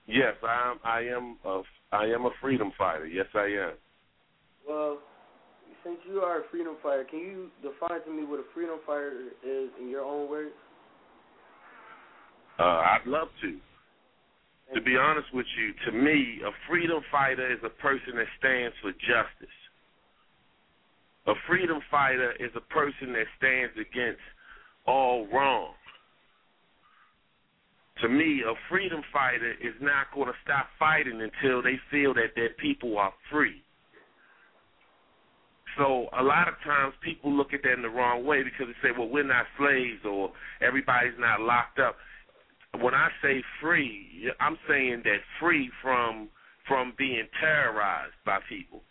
Yes, 0.06 0.34
I 0.42 0.70
am. 0.70 0.78
I 0.84 1.00
am 1.00 1.36
a 1.44 1.62
I 1.92 2.06
am 2.06 2.24
a 2.24 2.30
freedom 2.40 2.72
fighter. 2.76 3.06
Yes, 3.06 3.26
I 3.34 3.46
am. 3.46 3.72
Well, 4.66 4.98
since 5.84 5.98
you 6.08 6.20
are 6.20 6.40
a 6.40 6.42
freedom 6.50 6.76
fighter, 6.82 7.04
can 7.08 7.20
you 7.20 7.50
define 7.62 8.02
to 8.04 8.10
me 8.10 8.24
what 8.24 8.40
a 8.40 8.44
freedom 8.54 8.78
fighter 8.86 9.28
is 9.44 9.70
in 9.80 9.88
your 9.88 10.02
own 10.02 10.28
words? 10.28 10.54
Uh, 12.58 12.62
I'd 12.62 13.06
love 13.06 13.28
to. 13.42 13.58
To 14.74 14.80
be 14.80 14.96
honest 14.96 15.28
with 15.34 15.46
you, 15.58 15.74
to 15.84 15.92
me, 15.92 16.40
a 16.46 16.50
freedom 16.68 17.02
fighter 17.10 17.52
is 17.52 17.58
a 17.62 17.68
person 17.68 18.16
that 18.16 18.24
stands 18.38 18.74
for 18.80 18.92
justice. 18.92 19.56
A 21.26 21.34
freedom 21.46 21.80
fighter 21.90 22.32
is 22.40 22.50
a 22.56 22.60
person 22.72 23.12
that 23.12 23.26
stands 23.38 23.74
against 23.74 24.20
all 24.86 25.26
wrong. 25.32 25.72
To 28.00 28.08
me, 28.08 28.42
a 28.42 28.54
freedom 28.68 29.02
fighter 29.12 29.52
is 29.62 29.74
not 29.80 30.06
going 30.14 30.26
to 30.26 30.34
stop 30.42 30.66
fighting 30.78 31.20
until 31.22 31.62
they 31.62 31.78
feel 31.90 32.12
that 32.14 32.34
their 32.34 32.50
people 32.60 32.98
are 32.98 33.12
free. 33.30 33.62
So 35.78 36.08
a 36.18 36.22
lot 36.22 36.48
of 36.48 36.54
times 36.64 36.94
people 37.02 37.32
look 37.32 37.54
at 37.54 37.62
that 37.62 37.74
in 37.74 37.82
the 37.82 37.88
wrong 37.88 38.26
way 38.26 38.42
because 38.42 38.66
they 38.66 38.88
say, 38.88 38.92
well, 38.96 39.08
we're 39.08 39.22
not 39.22 39.46
slaves 39.56 40.00
or 40.04 40.32
everybody's 40.60 41.16
not 41.18 41.40
locked 41.40 41.78
up 41.78 41.96
when 42.80 42.94
I 42.94 43.08
say 43.22 43.42
free, 43.60 44.30
I'm 44.40 44.56
saying 44.68 45.02
that 45.04 45.18
free 45.40 45.70
from 45.82 46.28
from 46.66 46.92
being 46.96 47.26
terrorized 47.40 48.14
by 48.24 48.38
people. 48.48 48.82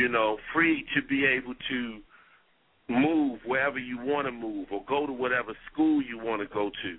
You 0.00 0.08
know, 0.08 0.38
free 0.54 0.86
to 0.94 1.02
be 1.02 1.26
able 1.26 1.52
to 1.68 1.98
move 2.88 3.40
wherever 3.44 3.78
you 3.78 3.98
want 3.98 4.26
to 4.26 4.32
move 4.32 4.68
or 4.72 4.82
go 4.88 5.06
to 5.06 5.12
whatever 5.12 5.52
school 5.70 6.00
you 6.00 6.18
want 6.18 6.40
to 6.40 6.48
go 6.48 6.70
to. 6.70 6.96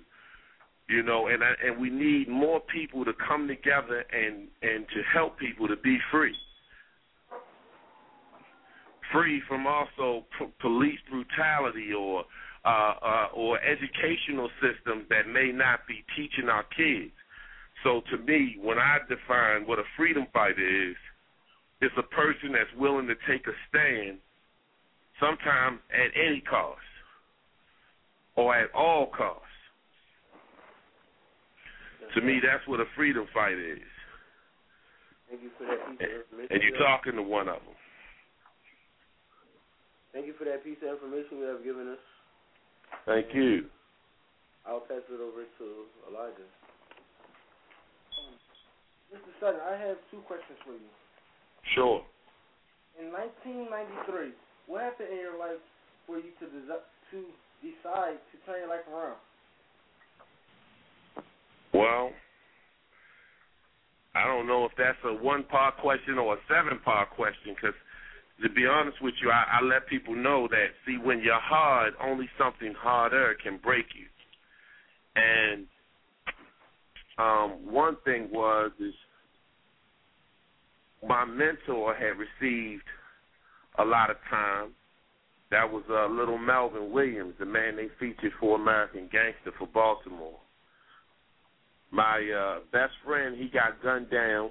You 0.88 1.02
know, 1.02 1.26
and 1.26 1.42
I, 1.42 1.52
and 1.66 1.80
we 1.80 1.90
need 1.90 2.28
more 2.28 2.60
people 2.60 3.04
to 3.04 3.12
come 3.26 3.48
together 3.48 4.04
and 4.12 4.46
and 4.62 4.86
to 4.94 5.02
help 5.12 5.36
people 5.36 5.66
to 5.66 5.74
be 5.74 5.98
free. 6.12 6.36
Free 9.12 9.42
from 9.48 9.66
also 9.66 10.24
p- 10.38 10.46
police 10.60 11.00
brutality 11.10 11.92
or 11.92 12.22
uh, 12.64 12.94
uh, 13.02 13.26
or 13.34 13.58
educational 13.64 14.48
systems 14.62 15.06
that 15.10 15.26
may 15.26 15.50
not 15.50 15.80
be 15.88 16.04
teaching 16.16 16.48
our 16.48 16.64
kids. 16.76 17.10
So 17.82 18.02
to 18.12 18.22
me, 18.22 18.58
when 18.62 18.78
I 18.78 18.98
define 19.08 19.66
what 19.66 19.80
a 19.80 19.84
freedom 19.96 20.28
fighter 20.32 20.90
is, 20.90 20.94
it's 21.82 21.94
a 21.98 22.08
person 22.14 22.52
that's 22.52 22.70
willing 22.78 23.06
to 23.08 23.14
take 23.26 23.46
a 23.46 23.54
stand, 23.68 24.18
sometimes 25.18 25.80
at 25.90 26.14
any 26.14 26.40
cost 26.40 26.78
or 28.36 28.54
at 28.56 28.72
all 28.72 29.10
costs. 29.10 29.46
To 32.14 32.20
me, 32.20 32.40
that's 32.44 32.66
what 32.68 32.80
a 32.80 32.84
freedom 32.94 33.26
fight 33.32 33.56
is. 33.56 33.78
Thank 35.30 35.42
you 35.42 35.50
for 35.56 35.64
that 35.64 35.80
piece 35.88 36.06
of 36.06 36.12
information. 36.12 36.52
And 36.52 36.62
you're 36.62 36.78
talking 36.78 37.16
to 37.16 37.22
one 37.22 37.48
of 37.48 37.56
them. 37.64 37.74
Thank 40.12 40.26
you 40.26 40.34
for 40.36 40.44
that 40.44 40.62
piece 40.62 40.76
of 40.84 40.92
information 40.92 41.38
you 41.40 41.48
have 41.48 41.64
given 41.64 41.88
us. 41.88 42.04
Thank 43.06 43.32
you. 43.32 43.66
I'll 44.68 44.84
pass 44.84 45.00
it 45.08 45.20
over 45.20 45.48
to 45.48 45.66
Elijah. 46.04 46.46
Mr. 49.08 49.32
Sutton, 49.40 49.60
I 49.64 49.76
have 49.76 49.96
two 50.10 50.20
questions 50.28 50.58
for 50.64 50.72
you. 50.72 50.92
Sure. 51.74 52.02
In 53.00 53.12
1993, 53.12 54.32
what 54.66 54.82
happened 54.82 55.08
in 55.10 55.18
your 55.18 55.38
life 55.38 55.62
for 56.06 56.16
you 56.16 56.30
to 56.40 56.46
desi- 56.46 56.88
to 57.10 57.18
decide 57.62 58.18
to 58.30 58.36
turn 58.44 58.60
your 58.60 58.68
life 58.68 58.86
around? 58.92 59.16
Well, 61.72 62.12
I 64.14 64.26
don't 64.26 64.46
know 64.46 64.66
if 64.66 64.72
that's 64.76 64.98
a 65.04 65.14
one 65.14 65.44
part 65.44 65.78
question 65.78 66.18
or 66.18 66.34
a 66.34 66.38
seven 66.48 66.78
part 66.84 67.10
question 67.10 67.54
because 67.54 67.74
to 68.42 68.48
be 68.50 68.66
honest 68.66 69.00
with 69.00 69.14
you, 69.22 69.30
I, 69.30 69.60
I 69.60 69.64
let 69.64 69.86
people 69.86 70.14
know 70.14 70.48
that 70.50 70.66
see 70.84 70.98
when 70.98 71.20
you're 71.20 71.40
hard, 71.40 71.94
only 72.02 72.28
something 72.36 72.74
harder 72.76 73.34
can 73.42 73.58
break 73.62 73.86
you. 73.94 74.06
And 75.14 75.66
um, 77.18 77.72
one 77.72 77.96
thing 78.04 78.28
was 78.32 78.72
is 78.80 78.94
my 81.06 81.24
mentor 81.24 81.94
had 81.94 82.14
received 82.18 82.84
a 83.78 83.84
lot 83.84 84.10
of 84.10 84.16
time. 84.30 84.70
That 85.50 85.70
was 85.70 85.82
uh, 85.90 86.06
little 86.06 86.38
Melvin 86.38 86.92
Williams, 86.92 87.34
the 87.38 87.44
man 87.44 87.76
they 87.76 87.88
featured 88.00 88.32
for 88.40 88.56
American 88.56 89.08
Gangster 89.12 89.52
for 89.58 89.66
Baltimore. 89.66 90.38
My 91.90 92.26
uh, 92.30 92.60
best 92.72 92.92
friend, 93.04 93.36
he 93.36 93.48
got 93.48 93.82
gunned 93.82 94.10
down 94.10 94.50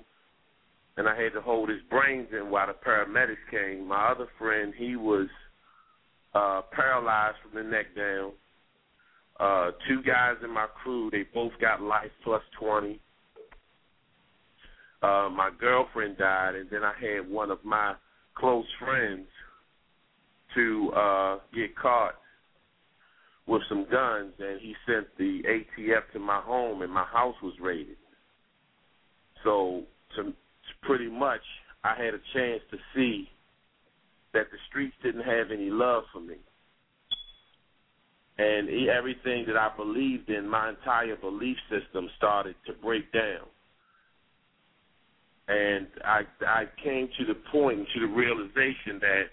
and 0.97 1.07
I 1.07 1.21
had 1.21 1.33
to 1.33 1.41
hold 1.41 1.69
his 1.69 1.81
brains 1.89 2.27
in 2.31 2.49
while 2.49 2.67
the 2.67 2.73
paramedics 2.73 3.37
came. 3.49 3.87
My 3.87 4.09
other 4.09 4.27
friend, 4.37 4.73
he 4.75 4.95
was 4.95 5.27
uh, 6.33 6.61
paralyzed 6.71 7.37
from 7.41 7.63
the 7.63 7.69
neck 7.69 7.95
down. 7.95 8.31
Uh, 9.39 9.71
two 9.87 10.03
guys 10.03 10.35
in 10.43 10.53
my 10.53 10.67
crew, 10.83 11.09
they 11.09 11.23
both 11.33 11.53
got 11.59 11.81
life 11.81 12.11
plus 12.23 12.41
20. 12.59 12.99
Uh, 15.01 15.29
my 15.31 15.49
girlfriend 15.59 16.17
died, 16.17 16.55
and 16.55 16.69
then 16.69 16.83
I 16.83 16.93
had 16.99 17.29
one 17.29 17.51
of 17.51 17.63
my 17.63 17.95
close 18.35 18.65
friends 18.79 19.27
to 20.55 20.91
uh, 20.91 21.37
get 21.53 21.75
caught 21.75 22.15
with 23.47 23.61
some 23.69 23.85
guns, 23.91 24.33
and 24.39 24.61
he 24.61 24.75
sent 24.85 25.07
the 25.17 25.41
ATF 25.43 26.11
to 26.13 26.19
my 26.19 26.39
home, 26.41 26.81
and 26.83 26.91
my 26.91 27.05
house 27.05 27.35
was 27.41 27.53
raided. 27.59 27.97
So 29.43 29.83
to 30.15 30.33
pretty 30.83 31.09
much 31.09 31.41
I 31.83 31.95
had 31.95 32.13
a 32.13 32.21
chance 32.33 32.61
to 32.71 32.77
see 32.95 33.27
that 34.33 34.51
the 34.51 34.57
streets 34.69 34.95
didn't 35.03 35.23
have 35.23 35.51
any 35.51 35.69
love 35.69 36.03
for 36.13 36.19
me. 36.21 36.35
and 38.37 38.69
everything 38.89 39.45
that 39.47 39.57
I 39.57 39.69
believed 39.75 40.29
in, 40.29 40.47
my 40.47 40.69
entire 40.69 41.15
belief 41.15 41.57
system 41.69 42.09
started 42.17 42.55
to 42.65 42.73
break 42.73 43.11
down. 43.11 43.45
And 45.51 45.87
I 46.05 46.21
I 46.47 46.63
came 46.81 47.09
to 47.19 47.25
the 47.25 47.35
point, 47.51 47.85
to 47.93 47.99
the 47.99 48.07
realization 48.07 48.99
that 49.01 49.23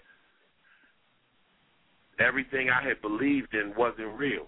everything 2.19 2.69
I 2.69 2.85
had 2.85 3.01
believed 3.01 3.53
in 3.53 3.73
wasn't 3.77 4.17
real. 4.17 4.47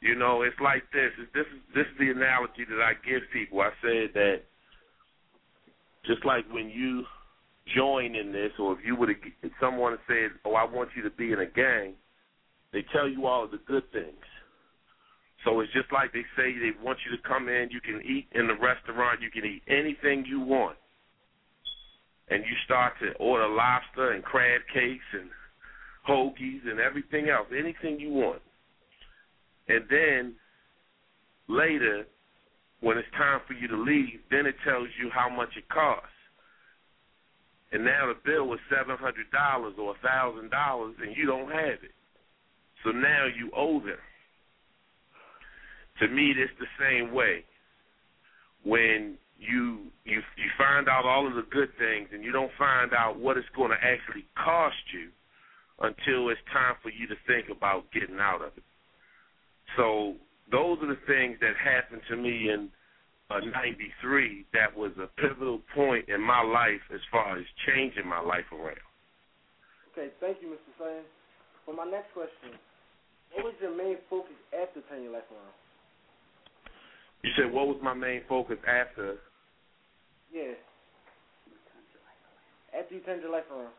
You 0.00 0.14
know, 0.14 0.42
it's 0.42 0.60
like 0.60 0.82
this. 0.92 1.10
This 1.32 1.46
is 1.46 1.60
this 1.74 1.86
is 1.86 1.98
the 1.98 2.10
analogy 2.10 2.66
that 2.68 2.82
I 2.82 2.92
give 3.08 3.22
people. 3.32 3.60
I 3.60 3.70
said 3.80 4.10
that 4.14 4.42
just 6.06 6.24
like 6.26 6.44
when 6.52 6.68
you 6.68 7.04
join 7.74 8.14
in 8.14 8.30
this, 8.30 8.52
or 8.58 8.74
if 8.74 8.78
you 8.84 8.94
would 8.96 9.08
have 9.08 9.50
someone 9.58 9.96
said, 10.06 10.32
"Oh, 10.44 10.54
I 10.54 10.64
want 10.64 10.90
you 10.94 11.02
to 11.02 11.10
be 11.10 11.32
in 11.32 11.40
a 11.40 11.46
gang," 11.46 11.94
they 12.72 12.84
tell 12.92 13.08
you 13.08 13.26
all 13.26 13.48
the 13.48 13.60
good 13.66 13.90
things. 13.90 14.24
So 15.44 15.60
it's 15.60 15.72
just 15.72 15.92
like 15.92 16.12
they 16.12 16.24
say 16.36 16.52
they 16.58 16.72
want 16.82 16.98
you 17.08 17.16
to 17.16 17.22
come 17.22 17.48
in. 17.48 17.68
You 17.70 17.80
can 17.80 18.02
eat 18.02 18.26
in 18.32 18.48
the 18.48 18.54
restaurant. 18.54 19.22
You 19.22 19.30
can 19.30 19.44
eat 19.44 19.62
anything 19.68 20.24
you 20.26 20.40
want, 20.40 20.76
and 22.28 22.44
you 22.44 22.56
start 22.64 22.94
to 23.02 23.12
order 23.18 23.48
lobster 23.48 24.12
and 24.12 24.24
crab 24.24 24.60
cakes 24.72 25.04
and 25.12 25.30
hoagies 26.08 26.68
and 26.68 26.80
everything 26.80 27.28
else, 27.28 27.46
anything 27.56 28.00
you 28.00 28.10
want. 28.10 28.42
And 29.68 29.84
then 29.90 30.34
later, 31.48 32.06
when 32.80 32.98
it's 32.98 33.08
time 33.16 33.40
for 33.46 33.52
you 33.54 33.68
to 33.68 33.76
leave, 33.76 34.20
then 34.30 34.46
it 34.46 34.56
tells 34.64 34.88
you 35.00 35.10
how 35.14 35.28
much 35.28 35.50
it 35.56 35.68
costs. 35.68 36.08
And 37.70 37.84
now 37.84 38.08
the 38.08 38.18
bill 38.24 38.48
was 38.48 38.58
seven 38.74 38.96
hundred 38.96 39.30
dollars 39.30 39.74
or 39.78 39.94
a 39.94 39.98
thousand 40.06 40.50
dollars, 40.50 40.94
and 41.02 41.14
you 41.16 41.26
don't 41.26 41.50
have 41.50 41.84
it. 41.84 41.94
So 42.82 42.90
now 42.90 43.26
you 43.26 43.50
owe 43.54 43.80
them. 43.80 43.98
To 46.00 46.08
me, 46.08 46.34
it's 46.36 46.52
the 46.58 46.70
same 46.78 47.12
way. 47.12 47.44
When 48.64 49.16
you 49.38 49.90
you 50.04 50.18
you 50.36 50.50
find 50.58 50.88
out 50.88 51.04
all 51.04 51.26
of 51.26 51.34
the 51.34 51.46
good 51.50 51.70
things, 51.78 52.08
and 52.12 52.22
you 52.24 52.32
don't 52.32 52.52
find 52.58 52.92
out 52.92 53.18
what 53.18 53.36
it's 53.36 53.48
going 53.56 53.70
to 53.70 53.78
actually 53.78 54.26
cost 54.34 54.76
you 54.92 55.10
until 55.80 56.28
it's 56.28 56.40
time 56.52 56.74
for 56.82 56.90
you 56.90 57.06
to 57.06 57.14
think 57.26 57.46
about 57.54 57.86
getting 57.92 58.18
out 58.18 58.42
of 58.42 58.50
it. 58.56 58.66
So 59.76 60.14
those 60.50 60.78
are 60.82 60.90
the 60.90 61.02
things 61.06 61.38
that 61.40 61.54
happened 61.54 62.02
to 62.10 62.16
me 62.16 62.50
in 62.50 62.68
uh, 63.30 63.38
93 63.38 64.46
that 64.54 64.74
was 64.74 64.90
a 64.98 65.06
pivotal 65.20 65.60
point 65.74 66.08
in 66.08 66.20
my 66.20 66.42
life 66.42 66.82
as 66.92 67.00
far 67.12 67.38
as 67.38 67.44
changing 67.68 68.08
my 68.08 68.20
life 68.20 68.48
around. 68.50 68.82
Okay, 69.92 70.08
thank 70.20 70.38
you, 70.42 70.48
Mr. 70.48 70.72
Sane. 70.78 71.06
For 71.64 71.74
my 71.74 71.84
next 71.84 72.10
question, 72.14 72.56
what 73.34 73.44
was 73.44 73.54
your 73.60 73.76
main 73.76 74.00
focus 74.08 74.38
after 74.56 74.80
turning 74.88 75.04
your 75.04 75.12
life 75.12 75.28
around? 75.30 75.54
You 77.28 77.34
said 77.44 77.52
what 77.52 77.66
was 77.66 77.76
my 77.82 77.92
main 77.92 78.22
focus 78.26 78.56
after? 78.66 79.16
Yeah. 80.32 80.54
After 82.78 82.94
you 82.94 83.02
turned 83.02 83.20
your 83.20 83.30
life 83.30 83.44
around. 83.54 83.72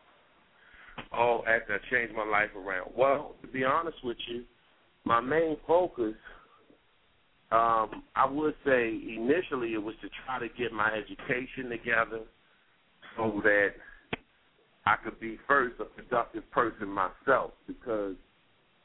Oh, 1.12 1.42
after 1.48 1.74
I 1.74 1.90
changed 1.90 2.14
my 2.14 2.24
life 2.24 2.50
around. 2.56 2.92
Well, 2.96 3.34
to 3.42 3.48
be 3.48 3.64
honest 3.64 3.96
with 4.04 4.18
you, 4.28 4.44
my 5.04 5.20
main 5.20 5.56
focus, 5.66 6.14
um, 7.50 8.04
I 8.14 8.24
would 8.30 8.54
say 8.64 8.88
initially 9.16 9.74
it 9.74 9.82
was 9.82 9.96
to 10.02 10.08
try 10.24 10.38
to 10.38 10.46
get 10.56 10.72
my 10.72 10.92
education 10.92 11.70
together 11.70 12.20
so 13.16 13.40
that 13.42 13.70
I 14.86 14.94
could 15.02 15.18
be 15.18 15.38
first 15.48 15.74
a 15.80 15.86
productive 15.86 16.48
person 16.52 16.86
myself 16.86 17.50
because 17.66 18.14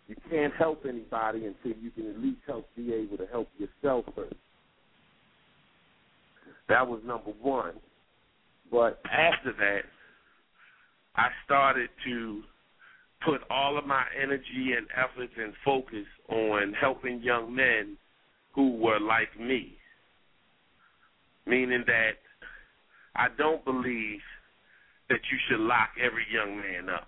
you 0.07 0.15
can't 0.27 0.55
help 0.55 0.85
anybody 0.89 1.45
until 1.45 1.79
you 1.79 1.91
can 1.91 2.09
at 2.09 2.17
least 2.17 2.39
help 2.47 2.67
be 2.75 2.93
able 2.93 3.17
to 3.17 3.27
help 3.27 3.49
yourself 3.59 4.05
first. 4.15 4.24
That 6.69 6.87
was 6.87 7.01
number 7.05 7.31
one. 7.41 7.73
But 8.71 8.99
after 9.05 9.53
that, 9.59 9.81
I 11.15 11.27
started 11.45 11.89
to 12.05 12.41
put 13.25 13.41
all 13.49 13.77
of 13.77 13.85
my 13.85 14.03
energy 14.21 14.73
and 14.77 14.87
efforts 14.95 15.33
and 15.37 15.53
focus 15.63 16.05
on 16.29 16.73
helping 16.79 17.21
young 17.21 17.55
men 17.55 17.97
who 18.53 18.77
were 18.77 18.99
like 18.99 19.39
me. 19.39 19.77
Meaning 21.45 21.83
that 21.87 22.17
I 23.15 23.27
don't 23.37 23.63
believe 23.63 24.19
that 25.09 25.19
you 25.31 25.37
should 25.47 25.59
lock 25.59 25.89
every 26.03 26.25
young 26.31 26.57
man 26.57 26.89
up 26.89 27.07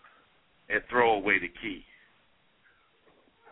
and 0.69 0.81
throw 0.89 1.15
away 1.15 1.39
the 1.39 1.51
key. 1.61 1.83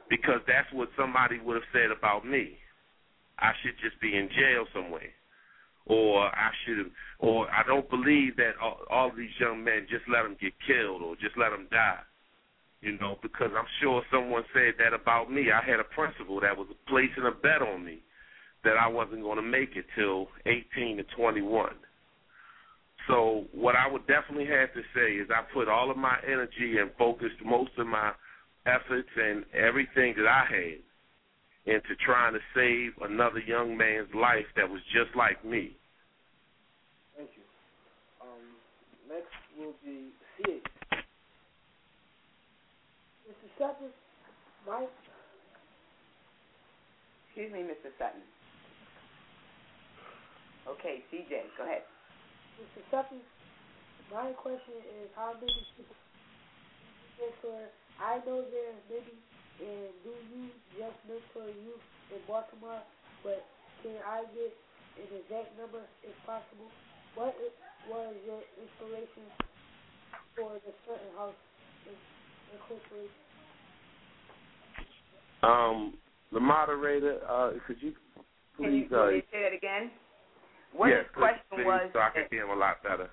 Because 0.10 0.42
that's 0.48 0.72
what 0.72 0.90
somebody 0.98 1.40
would 1.40 1.56
have 1.56 1.72
said 1.74 1.90
about 1.92 2.26
me. 2.26 2.58
I 3.40 3.52
should 3.62 3.74
just 3.84 4.00
be 4.00 4.16
in 4.16 4.30
jail 4.30 4.66
somewhere. 4.74 5.12
Or 5.88 6.26
I 6.26 6.50
should 6.66 6.80
have, 6.80 6.92
or 7.20 7.48
I 7.52 7.62
don't 7.68 7.90
believe 7.90 8.38
that 8.38 8.54
all, 8.62 8.80
all 8.90 9.12
these 9.16 9.30
young 9.40 9.64
men 9.64 9.86
just 9.90 10.04
let 10.10 10.24
them 10.24 10.36
get 10.42 10.54
killed 10.66 11.04
or 11.04 11.16
just 11.16 11.38
let 11.38 11.52
them 11.52 11.68
die 11.70 12.00
you 12.86 12.98
know, 13.00 13.18
because 13.24 13.50
I'm 13.58 13.66
sure 13.82 14.04
someone 14.12 14.44
said 14.54 14.76
that 14.78 14.94
about 14.94 15.32
me. 15.32 15.48
I 15.52 15.66
had 15.66 15.80
a 15.80 15.84
principal 15.84 16.40
that 16.42 16.56
was 16.56 16.68
placing 16.88 17.26
a 17.26 17.32
bet 17.32 17.62
on 17.62 17.84
me 17.84 18.00
that 18.64 18.78
I 18.78 18.88
wasn't 18.88 19.24
going 19.24 19.38
to 19.38 19.42
make 19.42 19.76
it 19.76 19.86
till 19.96 20.28
18 20.46 20.98
to 20.98 21.04
21. 21.18 21.74
So 23.08 23.46
what 23.54 23.76
I 23.76 23.88
would 23.92 24.06
definitely 24.08 24.48
have 24.48 24.74
to 24.74 24.82
say 24.94 25.14
is 25.14 25.30
I 25.30 25.42
put 25.54 25.68
all 25.68 25.90
of 25.90 25.98
my 25.98 26.18
energy 26.26 26.78
and 26.80 26.92
focused 26.98 27.42
most 27.44 27.72
of 27.78 27.88
my 27.88 28.12
efforts 28.66 29.10
and 29.16 29.46
everything 29.54 30.14
that 30.18 30.28
I 30.28 30.46
had 30.50 30.80
into 31.66 31.96
trying 32.06 32.34
to 32.34 32.40
save 32.54 32.94
another 33.02 33.40
young 33.40 33.76
man's 33.76 34.14
life 34.14 34.46
that 34.56 34.70
was 34.70 34.82
just 34.94 35.16
like 35.16 35.44
me. 35.44 35.76
Thank 37.18 37.30
you. 37.36 37.44
Um, 38.22 38.44
next 39.10 39.34
will 39.58 39.74
be 39.84 40.10
C. 40.38 40.62
Mr. 43.26 43.50
Sutton, 43.58 43.90
Mike. 44.68 44.90
Excuse 47.28 47.52
me, 47.52 47.60
Mr. 47.60 47.90
Sutton. 47.98 48.22
Okay, 50.68 51.04
CJ, 51.12 51.50
go 51.58 51.66
ahead. 51.66 51.84
Mr. 52.62 52.82
Sutton, 52.90 53.20
my 54.14 54.32
question 54.38 54.80
is 55.02 55.10
how 55.16 55.34
many 55.34 55.66
people 55.78 55.96
mentor? 57.20 57.70
I 58.00 58.18
know 58.26 58.44
there 58.48 58.70
are 58.72 58.82
many, 58.90 59.14
and 59.60 59.94
do 60.04 60.14
you 60.30 60.52
just 60.78 60.98
mentor 61.08 61.52
youth 61.52 61.84
in 62.12 62.20
Baltimore? 62.28 62.84
But 63.24 63.48
can 63.84 63.98
I 64.06 64.26
get 64.34 64.54
an 64.98 65.10
exact 65.20 65.58
number 65.58 65.84
if 66.04 66.16
possible? 66.26 66.72
What 67.16 67.36
was 67.88 68.16
your 68.26 68.44
inspiration 68.62 69.32
for 70.36 70.60
the 70.66 70.74
Sutton 70.88 71.14
House 71.16 71.36
Incorporation? 72.54 73.16
Um, 75.44 75.98
the 76.34 76.40
moderator, 76.40 77.20
uh, 77.30 77.52
could 77.68 77.78
you 77.82 77.94
Can 78.58 78.74
you, 78.74 78.84
please? 78.88 78.96
Uh, 78.96 79.10
you 79.10 79.24
say 79.32 79.42
that 79.44 79.54
again? 79.54 79.92
What 80.74 80.90
yes, 80.90 81.06
his 81.06 81.14
question 81.16 81.42
please, 81.54 81.66
was. 81.66 81.90
so 81.94 82.00
I 82.00 82.10
can 82.12 82.26
hear 82.32 82.46
him 82.46 82.52
a 82.52 82.56
lot 82.60 82.84
better. 82.84 83.10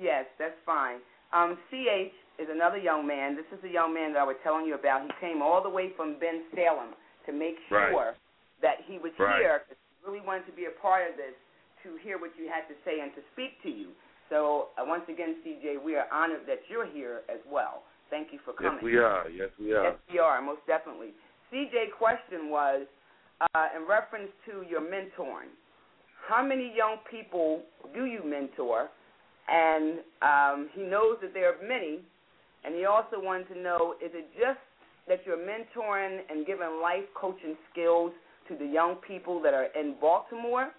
Yes, 0.00 0.26
that's 0.38 0.58
fine. 0.66 1.00
Um, 1.32 1.58
CH 1.70 2.12
is 2.38 2.48
another 2.50 2.78
young 2.78 3.06
man. 3.06 3.34
This 3.36 3.46
is 3.52 3.60
the 3.62 3.68
young 3.68 3.92
man 3.92 4.12
that 4.14 4.20
I 4.20 4.24
was 4.24 4.36
telling 4.42 4.64
you 4.66 4.74
about. 4.74 5.02
He 5.02 5.10
came 5.20 5.42
all 5.42 5.62
the 5.62 5.68
way 5.68 5.90
from 5.96 6.18
Ben 6.18 6.44
Salem 6.54 6.94
to 7.26 7.32
make 7.32 7.56
Right. 7.70 7.90
sure 7.90 8.14
that 8.62 8.80
he 8.86 8.98
was 8.98 9.12
Right. 9.18 9.40
here. 9.42 9.58
'cause 9.66 9.76
he 9.76 10.06
really 10.06 10.20
wanted 10.24 10.46
to 10.46 10.52
be 10.52 10.66
a 10.66 10.70
part 10.70 11.08
of 11.10 11.16
this 11.16 11.34
to 11.82 11.96
hear 11.96 12.18
what 12.18 12.36
you 12.36 12.48
had 12.48 12.66
to 12.68 12.74
say 12.84 13.00
and 13.00 13.14
to 13.14 13.22
speak 13.32 13.60
to 13.62 13.70
you. 13.70 13.94
So 14.28 14.68
uh, 14.78 14.84
once 14.84 15.08
again, 15.08 15.36
CJ, 15.44 15.78
we 15.82 15.96
are 15.96 16.06
honored 16.12 16.46
that 16.46 16.68
you're 16.68 16.86
here 16.86 17.22
as 17.28 17.40
well. 17.46 17.84
Thank 18.10 18.32
you 18.32 18.38
for 18.44 18.52
coming. 18.52 18.74
Yes, 18.76 18.82
we 18.82 18.96
are. 18.98 19.28
Yes, 19.28 19.50
we 19.58 19.72
are. 19.74 19.84
Yes, 19.84 19.96
we 20.10 20.18
are, 20.18 20.40
most 20.40 20.64
definitely. 20.66 21.12
CJ 21.50 21.90
question 21.92 22.50
was 22.50 22.86
uh, 23.54 23.68
in 23.76 23.86
reference 23.86 24.30
to 24.46 24.62
your 24.62 24.80
mentoring. 24.80 25.50
How 26.26 26.42
many 26.42 26.72
young 26.74 26.98
people 27.10 27.62
do 27.94 28.04
you 28.06 28.22
mentor? 28.24 28.88
And 29.48 30.00
um, 30.20 30.68
he 30.74 30.82
knows 30.82 31.16
that 31.22 31.32
there 31.32 31.48
are 31.54 31.62
many, 31.66 32.00
and 32.64 32.74
he 32.74 32.84
also 32.84 33.20
wanted 33.20 33.48
to 33.54 33.58
know 33.58 33.94
is 34.04 34.10
it 34.14 34.28
just 34.34 34.60
that 35.06 35.20
you're 35.24 35.38
mentoring 35.38 36.20
and 36.30 36.46
giving 36.46 36.80
life 36.82 37.04
coaching 37.14 37.56
skills 37.72 38.12
to 38.48 38.56
the 38.56 38.66
young 38.66 38.96
people 39.06 39.40
that 39.42 39.54
are 39.54 39.68
in 39.78 39.94
Baltimore? 40.00 40.70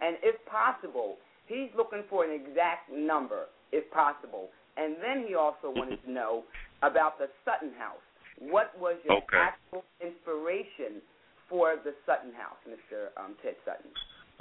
And 0.00 0.16
if 0.22 0.36
possible, 0.46 1.16
he's 1.46 1.68
looking 1.76 2.02
for 2.08 2.24
an 2.24 2.30
exact 2.30 2.90
number, 2.92 3.46
if 3.72 3.90
possible. 3.92 4.48
And 4.76 4.96
then 4.96 5.26
he 5.28 5.34
also 5.34 5.70
wanted 5.70 6.02
to 6.04 6.10
know 6.10 6.44
about 6.82 7.18
the 7.18 7.28
Sutton 7.44 7.72
House. 7.78 8.02
What 8.38 8.72
was 8.78 8.96
your 9.04 9.18
Okay. 9.18 9.36
actual 9.36 9.84
inspiration 10.00 11.02
for 11.48 11.76
the 11.84 11.94
Sutton 12.06 12.32
House, 12.32 12.56
Mr. 12.66 13.10
Um, 13.22 13.36
Ted 13.42 13.56
Sutton? 13.64 13.90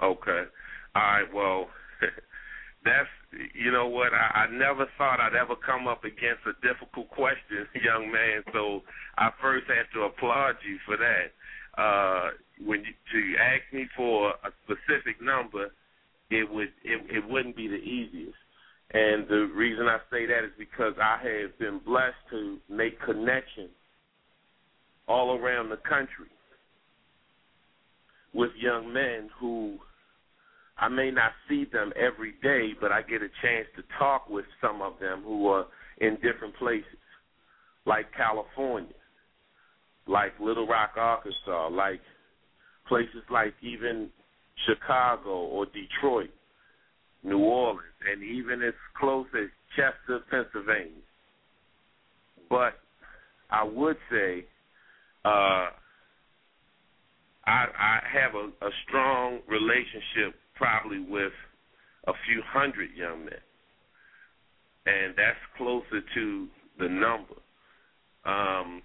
Okay. 0.01 0.43
All 0.95 1.01
right. 1.01 1.33
Well, 1.33 1.67
that's 2.83 3.09
you 3.53 3.71
know 3.71 3.87
what 3.87 4.13
I, 4.13 4.45
I 4.45 4.51
never 4.51 4.87
thought 4.97 5.19
I'd 5.19 5.35
ever 5.35 5.55
come 5.55 5.87
up 5.87 6.03
against 6.03 6.47
a 6.47 6.55
difficult 6.65 7.09
question, 7.09 7.67
young 7.83 8.11
man. 8.11 8.43
So 8.53 8.81
I 9.17 9.29
first 9.41 9.67
had 9.67 9.85
to 9.93 10.05
applaud 10.05 10.55
you 10.65 10.77
for 10.85 10.97
that. 10.97 11.31
Uh, 11.77 12.29
when 12.65 12.79
you, 12.79 12.93
to 13.13 13.39
ask 13.39 13.73
me 13.73 13.87
for 13.95 14.31
a 14.31 14.51
specific 14.65 15.21
number, 15.21 15.71
it 16.29 16.49
would 16.51 16.73
it, 16.83 17.01
it 17.09 17.29
wouldn't 17.29 17.55
be 17.55 17.67
the 17.67 17.75
easiest. 17.75 18.37
And 18.91 19.27
the 19.27 19.51
reason 19.53 19.87
I 19.87 19.99
say 20.11 20.25
that 20.25 20.43
is 20.43 20.51
because 20.57 20.93
I 20.99 21.17
have 21.21 21.59
been 21.59 21.79
blessed 21.85 22.17
to 22.31 22.57
make 22.69 22.99
connections 23.01 23.69
all 25.07 25.37
around 25.37 25.69
the 25.69 25.77
country 25.77 26.29
with 28.33 28.49
young 28.59 28.91
men 28.91 29.29
who 29.39 29.77
I 30.79 30.87
may 30.87 31.11
not 31.11 31.31
see 31.47 31.65
them 31.71 31.91
every 31.95 32.33
day, 32.41 32.73
but 32.79 32.91
I 32.91 33.01
get 33.01 33.21
a 33.21 33.29
chance 33.41 33.67
to 33.75 33.83
talk 33.97 34.29
with 34.29 34.45
some 34.61 34.81
of 34.81 34.93
them 34.99 35.23
who 35.23 35.47
are 35.47 35.65
in 35.99 36.15
different 36.15 36.55
places, 36.55 36.85
like 37.85 38.05
California, 38.15 38.93
like 40.07 40.31
Little 40.39 40.67
Rock, 40.67 40.91
Arkansas, 40.95 41.69
like 41.69 41.99
places 42.87 43.23
like 43.29 43.53
even 43.61 44.09
Chicago 44.67 45.29
or 45.29 45.65
Detroit, 45.65 46.29
New 47.23 47.39
Orleans, 47.39 47.83
and 48.09 48.23
even 48.23 48.61
as 48.61 48.73
close 48.97 49.27
as 49.35 49.49
Chester, 49.75 50.19
Pennsylvania. 50.31 51.03
But 52.49 52.73
I 53.51 53.63
would 53.63 53.97
say 54.09 54.45
uh, 55.25 55.69
I, 57.45 57.65
I 57.77 57.99
have 58.13 58.35
a, 58.35 58.65
a 58.65 58.69
strong 58.87 59.39
relationship 59.47 60.35
probably 60.59 60.99
with 60.99 61.33
a 62.07 62.13
few 62.27 62.43
hundred 62.45 62.89
young 62.95 63.25
men, 63.25 63.41
and 64.85 65.15
that's 65.17 65.39
closer 65.57 66.01
to 66.13 66.47
the 66.77 66.87
number. 66.87 67.39
Um, 68.25 68.83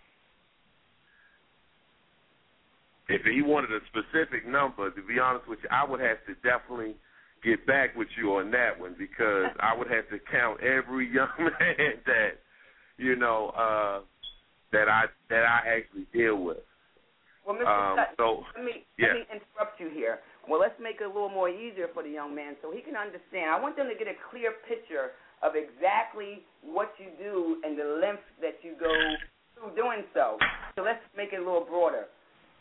if 3.09 3.23
he 3.23 3.43
wanted 3.43 3.71
a 3.71 3.81
specific 3.91 4.47
number, 4.49 4.91
to 4.91 5.03
be 5.03 5.19
honest 5.19 5.49
with 5.49 5.59
you, 5.63 5.69
I 5.71 5.85
would 5.85 6.01
have 6.01 6.19
to 6.27 6.35
definitely 6.43 6.95
get 7.45 7.67
back 7.67 7.95
with 7.95 8.09
you 8.17 8.37
on 8.37 8.51
that 8.53 8.79
one 8.79 8.95
because 8.99 9.51
I 9.61 9.77
would 9.77 9.91
have 9.91 10.09
to 10.09 10.19
count 10.31 10.63
every 10.63 11.11
young 11.13 11.29
man 11.39 12.01
that 12.07 12.41
you 12.97 13.17
know 13.17 13.49
uh, 13.51 14.01
that 14.73 14.89
I 14.89 15.05
that 15.29 15.45
I 15.45 15.77
actually 15.77 16.07
deal 16.13 16.43
with. 16.43 16.59
Well, 17.47 17.57
Mr. 17.57 17.67
Um, 17.67 17.97
Sutton, 17.97 18.15
so 18.17 18.45
let 18.57 18.65
me 18.65 18.87
yeah. 18.99 19.09
let 19.09 19.15
me 19.15 19.27
interrupt 19.33 19.81
you 19.81 19.91
here. 19.93 20.21
Well, 20.49 20.61
let's 20.61 20.79
make 20.81 21.01
it 21.01 21.05
a 21.05 21.13
little 21.13 21.33
more 21.33 21.49
easier 21.49 21.89
for 21.93 22.03
the 22.03 22.11
young 22.11 22.35
man 22.35 22.57
so 22.61 22.71
he 22.71 22.81
can 22.81 22.97
understand. 22.97 23.51
I 23.51 23.61
want 23.61 23.77
them 23.77 23.89
to 23.89 23.97
get 23.97 24.09
a 24.09 24.17
clear 24.31 24.53
picture 24.69 25.17
of 25.43 25.57
exactly 25.57 26.45
what 26.63 26.93
you 26.99 27.13
do 27.19 27.61
and 27.65 27.79
the 27.79 28.01
length 28.01 28.25
that 28.41 28.61
you 28.63 28.77
go 28.79 28.93
through 29.57 29.75
doing 29.77 30.05
so. 30.13 30.39
So 30.77 30.83
let's 30.83 31.03
make 31.17 31.33
it 31.33 31.41
a 31.41 31.45
little 31.45 31.65
broader. 31.65 32.07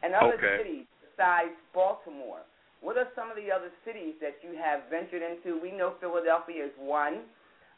And 0.03 0.13
other 0.13 0.35
Okay. 0.35 0.57
cities 0.57 0.85
besides 0.99 1.55
Baltimore, 1.73 2.43
what 2.81 2.97
are 2.97 3.07
some 3.15 3.31
of 3.31 3.37
the 3.37 3.51
other 3.51 3.71
cities 3.85 4.15
that 4.19 4.43
you 4.43 4.57
have 4.59 4.83
ventured 4.89 5.23
into? 5.23 5.59
We 5.61 5.71
know 5.71 5.95
Philadelphia 6.01 6.65
is 6.65 6.75
one. 6.77 7.23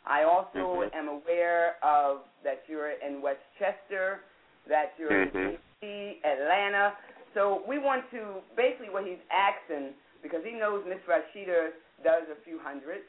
I 0.06 0.24
also 0.24 0.82
Mhm. 0.82 0.94
am 0.94 1.08
aware 1.08 1.78
of 1.84 2.26
that 2.44 2.64
you're 2.68 2.92
in 2.92 3.22
Westchester, 3.22 4.24
that 4.68 4.94
you're 4.98 5.26
Mhm. 5.26 5.36
in 5.36 5.58
D.C., 5.82 6.22
Atlanta. 6.24 6.98
So 7.36 7.68
we 7.68 7.78
want 7.78 8.08
to 8.16 8.40
basically 8.56 8.88
what 8.90 9.04
he's 9.04 9.20
asking 9.28 9.92
because 10.24 10.40
he 10.48 10.56
knows 10.56 10.88
Miss 10.88 11.04
Rashida 11.04 11.76
does 12.00 12.24
a 12.32 12.40
few 12.48 12.58
hundred, 12.64 13.04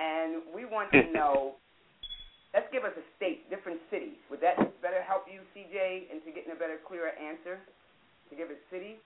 and 0.00 0.42
we 0.50 0.64
want 0.64 0.90
to 0.96 1.04
know. 1.14 1.60
Let's 2.56 2.72
give 2.72 2.88
us 2.88 2.96
a 2.96 3.04
state, 3.20 3.44
different 3.52 3.84
cities. 3.92 4.16
Would 4.32 4.40
that 4.40 4.56
better 4.80 5.04
help 5.04 5.28
you, 5.28 5.44
CJ, 5.52 6.08
into 6.08 6.32
getting 6.32 6.56
a 6.56 6.58
better, 6.58 6.80
clearer 6.88 7.12
answer? 7.20 7.60
To 7.60 8.34
give 8.34 8.48
it 8.48 8.64
cities. 8.72 8.96